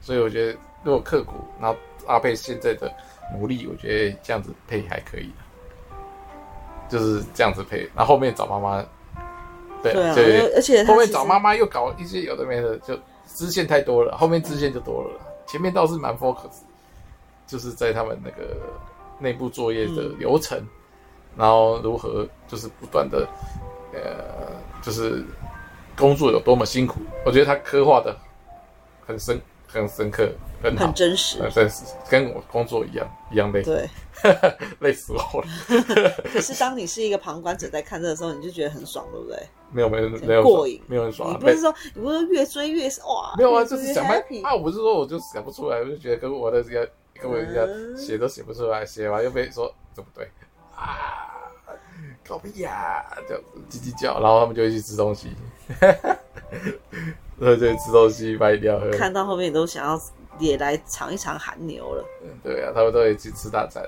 [0.01, 2.93] 所以我觉得如果刻苦，然后搭配现在的。
[3.33, 5.33] 努力，我觉得这样子配还可以，
[6.91, 7.91] 就是这样子配。
[7.97, 8.85] 然后后面找妈妈，
[9.83, 12.95] 对，对啊，对，而且后面找妈妈又搞一些有的没的，就
[13.27, 15.19] 支线太多了，后面支线就多了。
[15.47, 16.64] 前面倒是蛮 focus，
[17.47, 18.57] 就是在他们那个
[19.19, 20.69] 内部作业的流程，嗯、
[21.37, 23.27] 然后如何就是不断的，
[23.93, 25.25] 呃，就是
[25.97, 28.17] 工作有多么辛苦，我觉得他刻画的
[29.07, 29.41] 很深。
[29.67, 30.31] 很深刻，
[30.63, 33.61] 很很真实，很真实，跟我工作一样，一样累。
[33.61, 33.91] 对，
[34.79, 35.49] 累死我了。
[36.33, 39.37] 可是当你是一个旁观者在看这个时候，你就觉得很爽，对不对？
[39.73, 41.29] 没有，没有，没有过瘾，没有很爽。
[41.29, 43.35] 你不是说，你不是说越追越哇？
[43.37, 44.49] 没有啊，就是想办法。
[44.49, 46.89] 啊，我不是说，我就想不出来，我就觉得跟我的这个
[47.21, 50.29] 跟我一样，写都写不出来，写完又被说这不对
[50.75, 51.51] 啊，
[52.27, 53.35] 搞屁呀，就
[53.71, 55.35] 叽叽叫，然后他们就会去吃东西。
[57.39, 58.91] 对对，吃东西买饮料喝。
[58.93, 60.01] 看到后面都想要
[60.39, 62.05] 也来尝一尝韩牛了。
[62.43, 63.85] 对啊，他们都会去吃大餐，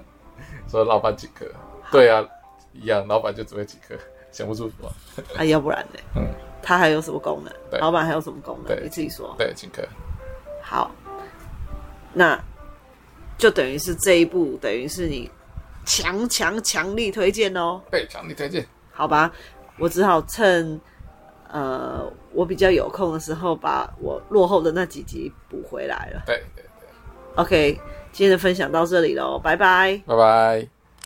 [0.68, 1.46] 说老板几颗？
[1.90, 2.24] 对啊，
[2.72, 3.94] 一样，老板就只会几颗，
[4.32, 4.90] 想不出什么。
[5.36, 6.00] 啊，要不然呢？
[6.16, 6.26] 嗯，
[6.62, 7.80] 他还有什么功能？
[7.80, 8.76] 老板还有什么功能？
[8.82, 9.34] 你自己说。
[9.38, 9.82] 对，请客。
[10.60, 10.90] 好，
[12.12, 12.36] 那
[13.38, 15.30] 就等于是这一部，等于是你
[15.84, 17.80] 强强强力推荐哦。
[17.90, 18.66] 对，强力推荐。
[18.92, 19.30] 好吧，
[19.78, 20.80] 我只好趁
[21.50, 26.22] 呃我比较有空的时候，把我落后的那几集补回来了。
[26.26, 26.88] 对对对。
[27.36, 27.80] OK，
[28.12, 30.00] 今天的分享到这里喽，拜拜。
[30.06, 30.75] 拜拜。